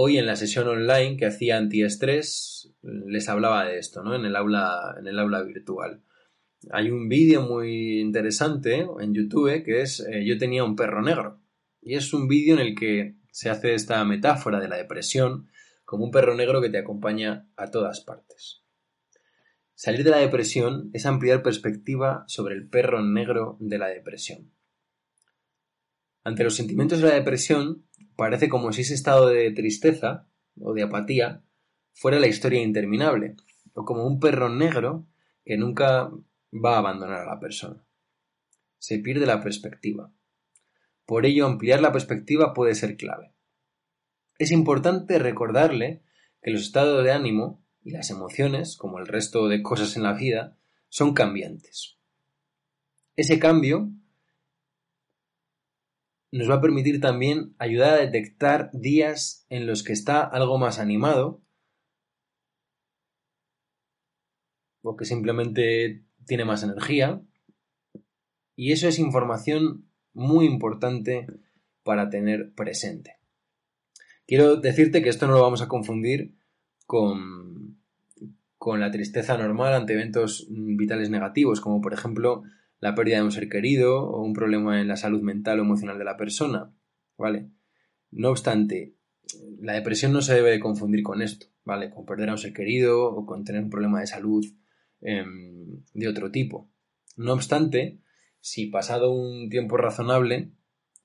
Hoy 0.00 0.16
en 0.16 0.26
la 0.26 0.36
sesión 0.36 0.68
online 0.68 1.16
que 1.16 1.26
hacía 1.26 1.56
antiestrés 1.56 2.72
les 2.82 3.28
hablaba 3.28 3.64
de 3.64 3.80
esto, 3.80 4.04
¿no? 4.04 4.14
En 4.14 4.24
el 4.24 4.36
aula, 4.36 4.94
en 4.96 5.08
el 5.08 5.18
aula 5.18 5.42
virtual. 5.42 6.04
Hay 6.70 6.92
un 6.92 7.08
vídeo 7.08 7.42
muy 7.42 7.98
interesante 7.98 8.86
en 9.00 9.12
YouTube 9.12 9.64
que 9.64 9.80
es 9.82 9.98
eh, 9.98 10.24
Yo 10.24 10.38
tenía 10.38 10.62
un 10.62 10.76
perro 10.76 11.02
negro. 11.02 11.40
Y 11.82 11.96
es 11.96 12.14
un 12.14 12.28
vídeo 12.28 12.54
en 12.54 12.60
el 12.60 12.76
que 12.76 13.16
se 13.32 13.50
hace 13.50 13.74
esta 13.74 14.04
metáfora 14.04 14.60
de 14.60 14.68
la 14.68 14.76
depresión 14.76 15.50
como 15.84 16.04
un 16.04 16.12
perro 16.12 16.36
negro 16.36 16.62
que 16.62 16.70
te 16.70 16.78
acompaña 16.78 17.48
a 17.56 17.72
todas 17.72 17.98
partes. 17.98 18.62
Salir 19.74 20.04
de 20.04 20.10
la 20.10 20.18
depresión 20.18 20.90
es 20.92 21.06
ampliar 21.06 21.42
perspectiva 21.42 22.22
sobre 22.28 22.54
el 22.54 22.68
perro 22.68 23.02
negro 23.02 23.56
de 23.58 23.78
la 23.78 23.88
depresión. 23.88 24.52
Ante 26.22 26.44
los 26.44 26.54
sentimientos 26.54 27.00
de 27.00 27.08
la 27.08 27.14
depresión, 27.14 27.87
parece 28.18 28.48
como 28.48 28.72
si 28.72 28.80
ese 28.80 28.94
estado 28.94 29.28
de 29.28 29.52
tristeza 29.52 30.26
o 30.60 30.74
de 30.74 30.82
apatía 30.82 31.44
fuera 31.92 32.18
la 32.18 32.26
historia 32.26 32.60
interminable, 32.60 33.36
o 33.74 33.84
como 33.84 34.04
un 34.04 34.18
perro 34.18 34.48
negro 34.48 35.06
que 35.44 35.56
nunca 35.56 36.10
va 36.52 36.74
a 36.74 36.78
abandonar 36.78 37.20
a 37.20 37.34
la 37.34 37.38
persona. 37.38 37.80
Se 38.80 38.98
pierde 38.98 39.24
la 39.24 39.40
perspectiva. 39.40 40.10
Por 41.06 41.26
ello, 41.26 41.46
ampliar 41.46 41.80
la 41.80 41.92
perspectiva 41.92 42.54
puede 42.54 42.74
ser 42.74 42.96
clave. 42.96 43.30
Es 44.36 44.50
importante 44.50 45.20
recordarle 45.20 46.02
que 46.42 46.50
los 46.50 46.62
estados 46.62 47.04
de 47.04 47.12
ánimo 47.12 47.62
y 47.84 47.92
las 47.92 48.10
emociones, 48.10 48.76
como 48.76 48.98
el 48.98 49.06
resto 49.06 49.46
de 49.46 49.62
cosas 49.62 49.96
en 49.96 50.02
la 50.02 50.14
vida, 50.14 50.56
son 50.88 51.14
cambiantes. 51.14 51.98
Ese 53.14 53.38
cambio 53.38 53.92
nos 56.30 56.50
va 56.50 56.56
a 56.56 56.60
permitir 56.60 57.00
también 57.00 57.54
ayudar 57.58 57.94
a 57.94 57.98
detectar 57.98 58.70
días 58.72 59.46
en 59.48 59.66
los 59.66 59.82
que 59.82 59.92
está 59.92 60.22
algo 60.22 60.58
más 60.58 60.78
animado 60.78 61.42
o 64.82 64.96
que 64.96 65.04
simplemente 65.04 66.04
tiene 66.26 66.44
más 66.44 66.62
energía. 66.62 67.22
Y 68.56 68.72
eso 68.72 68.88
es 68.88 68.98
información 68.98 69.88
muy 70.12 70.46
importante 70.46 71.26
para 71.82 72.10
tener 72.10 72.52
presente. 72.54 73.16
Quiero 74.26 74.56
decirte 74.56 75.02
que 75.02 75.08
esto 75.08 75.26
no 75.26 75.32
lo 75.32 75.42
vamos 75.42 75.62
a 75.62 75.68
confundir 75.68 76.34
con, 76.86 77.78
con 78.58 78.80
la 78.80 78.90
tristeza 78.90 79.38
normal 79.38 79.72
ante 79.72 79.94
eventos 79.94 80.46
vitales 80.50 81.08
negativos, 81.08 81.60
como 81.60 81.80
por 81.80 81.94
ejemplo 81.94 82.42
la 82.80 82.94
pérdida 82.94 83.16
de 83.16 83.24
un 83.24 83.32
ser 83.32 83.48
querido 83.48 84.04
o 84.08 84.22
un 84.22 84.32
problema 84.32 84.80
en 84.80 84.88
la 84.88 84.96
salud 84.96 85.22
mental 85.22 85.58
o 85.58 85.62
emocional 85.62 85.98
de 85.98 86.04
la 86.04 86.16
persona. 86.16 86.72
¿Vale? 87.16 87.50
No 88.10 88.30
obstante, 88.30 88.94
la 89.60 89.74
depresión 89.74 90.12
no 90.12 90.22
se 90.22 90.34
debe 90.34 90.50
de 90.50 90.60
confundir 90.60 91.02
con 91.02 91.22
esto, 91.22 91.46
¿vale? 91.64 91.90
Con 91.90 92.06
perder 92.06 92.30
a 92.30 92.32
un 92.32 92.38
ser 92.38 92.52
querido 92.52 93.04
o 93.04 93.26
con 93.26 93.44
tener 93.44 93.62
un 93.62 93.70
problema 93.70 94.00
de 94.00 94.06
salud 94.06 94.44
em, 95.00 95.82
de 95.92 96.08
otro 96.08 96.30
tipo. 96.30 96.70
No 97.16 97.32
obstante, 97.32 98.00
si 98.40 98.66
pasado 98.66 99.12
un 99.12 99.48
tiempo 99.50 99.76
razonable, 99.76 100.52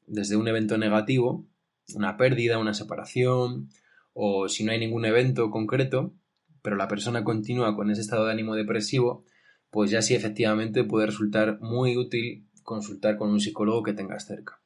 desde 0.05 0.35
un 0.35 0.47
evento 0.47 0.77
negativo, 0.77 1.47
una 1.95 2.17
pérdida, 2.17 2.59
una 2.59 2.73
separación, 2.73 3.69
o 4.13 4.47
si 4.47 4.63
no 4.63 4.71
hay 4.71 4.79
ningún 4.79 5.05
evento 5.05 5.49
concreto, 5.49 6.13
pero 6.61 6.75
la 6.75 6.87
persona 6.87 7.23
continúa 7.23 7.75
con 7.75 7.89
ese 7.91 8.01
estado 8.01 8.25
de 8.25 8.31
ánimo 8.31 8.55
depresivo, 8.55 9.25
pues 9.73 9.89
ya 9.89 10.03
sí 10.03 10.13
efectivamente 10.13 10.83
puede 10.83 11.07
resultar 11.07 11.59
muy 11.59 11.97
útil 11.97 12.47
consultar 12.61 13.17
con 13.17 13.31
un 13.31 13.39
psicólogo 13.39 13.81
que 13.81 13.93
tengas 13.93 14.27
cerca. 14.27 14.61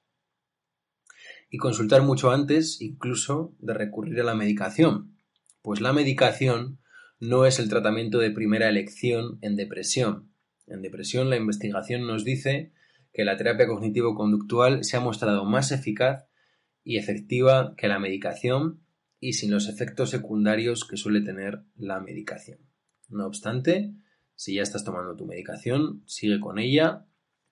Y 1.49 1.59
consultar 1.59 2.01
mucho 2.01 2.29
antes 2.29 2.81
incluso 2.81 3.55
de 3.59 3.73
recurrir 3.73 4.19
a 4.19 4.25
la 4.25 4.35
medicación, 4.35 5.15
pues 5.61 5.79
la 5.79 5.93
medicación 5.93 6.79
no 7.21 7.45
es 7.45 7.57
el 7.57 7.69
tratamiento 7.69 8.19
de 8.19 8.31
primera 8.31 8.67
elección 8.67 9.39
en 9.39 9.55
depresión. 9.55 10.29
En 10.67 10.81
depresión 10.81 11.29
la 11.29 11.37
investigación 11.37 12.05
nos 12.05 12.25
dice 12.25 12.73
que 13.13 13.23
la 13.23 13.37
terapia 13.37 13.65
cognitivo-conductual 13.65 14.83
se 14.83 14.97
ha 14.97 14.99
mostrado 14.99 15.45
más 15.45 15.71
eficaz 15.71 16.27
y 16.83 16.97
efectiva 16.97 17.75
que 17.77 17.87
la 17.87 17.99
medicación 17.99 18.81
y 19.21 19.33
sin 19.33 19.51
los 19.51 19.69
efectos 19.69 20.09
secundarios 20.09 20.83
que 20.83 20.97
suele 20.97 21.21
tener 21.21 21.61
la 21.77 22.01
medicación. 22.01 22.59
No 23.07 23.25
obstante, 23.25 23.93
si 24.38 24.54
ya 24.54 24.62
estás 24.62 24.86
tomando 24.86 25.15
tu 25.17 25.26
medicación, 25.26 26.04
sigue 26.06 26.39
con 26.39 26.60
ella 26.60 27.06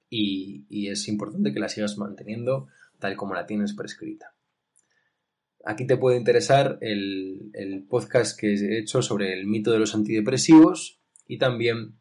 y, 0.09 0.87
es 0.87 1.07
importante 1.07 1.51
que 1.51 1.59
la 1.59 1.67
sigas 1.67 1.97
manteniendo 1.97 2.67
tal 2.99 3.17
como 3.17 3.33
la 3.33 3.47
tienes 3.47 3.73
prescrita. 3.73 4.33
Aquí 5.65 5.87
te 5.87 5.97
puede 5.97 6.17
interesar 6.17 6.77
el, 6.81 7.85
podcast 7.89 8.39
que 8.39 8.53
he 8.53 8.79
hecho 8.79 9.01
sobre 9.01 9.33
el 9.33 9.47
mito 9.47 9.71
de 9.71 9.79
los 9.79 9.95
antidepresivos 9.95 10.99
y 11.27 11.39
también 11.39 11.95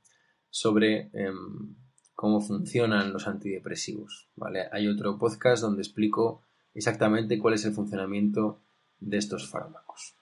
sobre 0.50 1.08
em, 1.14 1.74
cómo 2.14 2.42
funcionan 2.42 3.12
los 3.12 3.26
antidepresivos. 3.26 4.28
¿vale? 4.36 4.68
Hay 4.70 4.86
otro 4.86 5.18
podcast 5.18 5.62
donde 5.62 5.80
explico 5.80 6.42
exactamente 6.74 7.38
cuál 7.38 7.54
es 7.54 7.64
el 7.64 7.72
funcionamiento 7.72 8.60
de 9.00 9.16
estos 9.16 9.48
fármacos. 9.48 10.14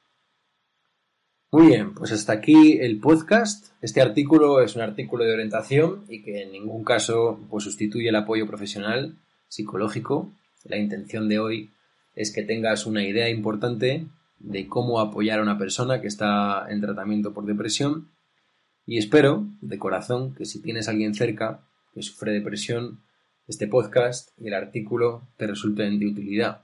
Muy 1.55 1.67
bien, 1.67 1.93
pues 1.93 2.11
hasta 2.13 2.33
aquí 2.33 2.79
el 2.81 2.99
podcast. 2.99 3.75
Este 3.83 4.01
artículo 4.01 4.63
es 4.63 4.75
un 4.75 4.81
artículo 4.81 5.25
de 5.25 5.35
orientación 5.35 6.03
y 6.09 6.23
que 6.23 6.45
en 6.45 6.53
ningún 6.53 6.83
caso 6.83 7.39
pues, 7.51 7.65
sustituye 7.65 8.09
el 8.09 8.17
apoyo 8.17 8.47
profesional 8.47 9.19
psicológico. 9.49 10.33
La 10.65 10.79
intención 10.79 11.29
de 11.29 11.41
hoy 11.41 11.71
es 12.15 12.33
que 12.33 12.43
tengas 12.43 12.87
una 12.87 13.05
idea 13.05 13.29
importante 13.29 14.07
de 14.39 14.67
cómo 14.67 14.99
apoyar 14.99 15.41
a 15.41 15.43
una 15.43 15.59
persona 15.59 16.01
que 16.01 16.07
está 16.07 16.65
en 16.71 16.81
tratamiento 16.81 17.35
por 17.35 17.45
depresión 17.45 18.09
y 18.87 18.97
espero 18.97 19.47
de 19.61 19.79
corazón 19.79 20.35
que 20.35 20.47
si 20.47 20.63
tienes 20.63 20.89
a 20.89 20.93
alguien 20.93 21.13
cerca 21.13 21.61
que 21.93 22.01
sufre 22.01 22.33
depresión, 22.33 23.03
este 23.47 23.67
podcast 23.67 24.31
y 24.39 24.49
el 24.49 24.55
artículo 24.55 25.29
te 25.37 25.47
resulten 25.47 25.99
de 25.99 26.07
utilidad 26.07 26.63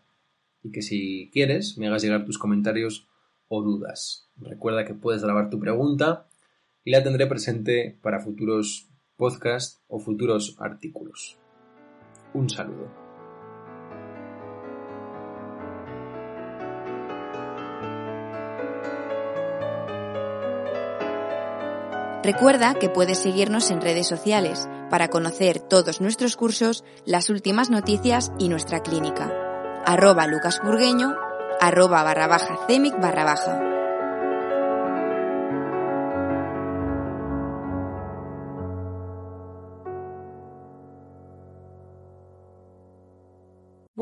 y 0.63 0.73
que 0.73 0.81
si 0.81 1.29
quieres 1.31 1.77
me 1.77 1.89
hagas 1.89 2.01
llegar 2.01 2.25
tus 2.25 2.39
comentarios 2.39 3.07
o 3.49 3.63
dudas. 3.63 4.29
Recuerda 4.37 4.85
que 4.85 4.95
puedes 4.95 5.23
grabar 5.23 5.51
tu 5.51 5.59
pregunta 5.59 6.27
y 6.85 6.91
la 6.91 7.03
tendré 7.03 7.27
presente 7.27 7.99
para 8.03 8.21
futuros 8.21 8.89
podcasts 9.17 9.83
o 9.89 9.99
futuros 9.99 10.57
artículos. 10.59 11.39
Un 12.35 12.49
saludo. 12.49 13.09
Recuerda 22.23 22.75
que 22.75 22.91
puedes 22.91 23.19
seguirnos 23.19 23.71
en 23.71 23.81
redes 23.81 24.07
sociales 24.07 24.69
para 24.91 25.09
conocer 25.09 25.61
todos 25.61 26.01
nuestros 26.01 26.37
cursos, 26.37 26.85
las 27.07 27.31
últimas 27.31 27.71
noticias 27.71 28.33
y 28.39 28.49
nuestra 28.49 28.81
clínica. 28.81 29.33
Arroba 29.87 30.27
lucasburgueño, 30.27 31.17
arroba 31.61 32.03
barra 32.03 32.27
baja 32.27 32.57
cemic 32.67 32.95
barra 33.01 33.25
baja. 33.25 33.68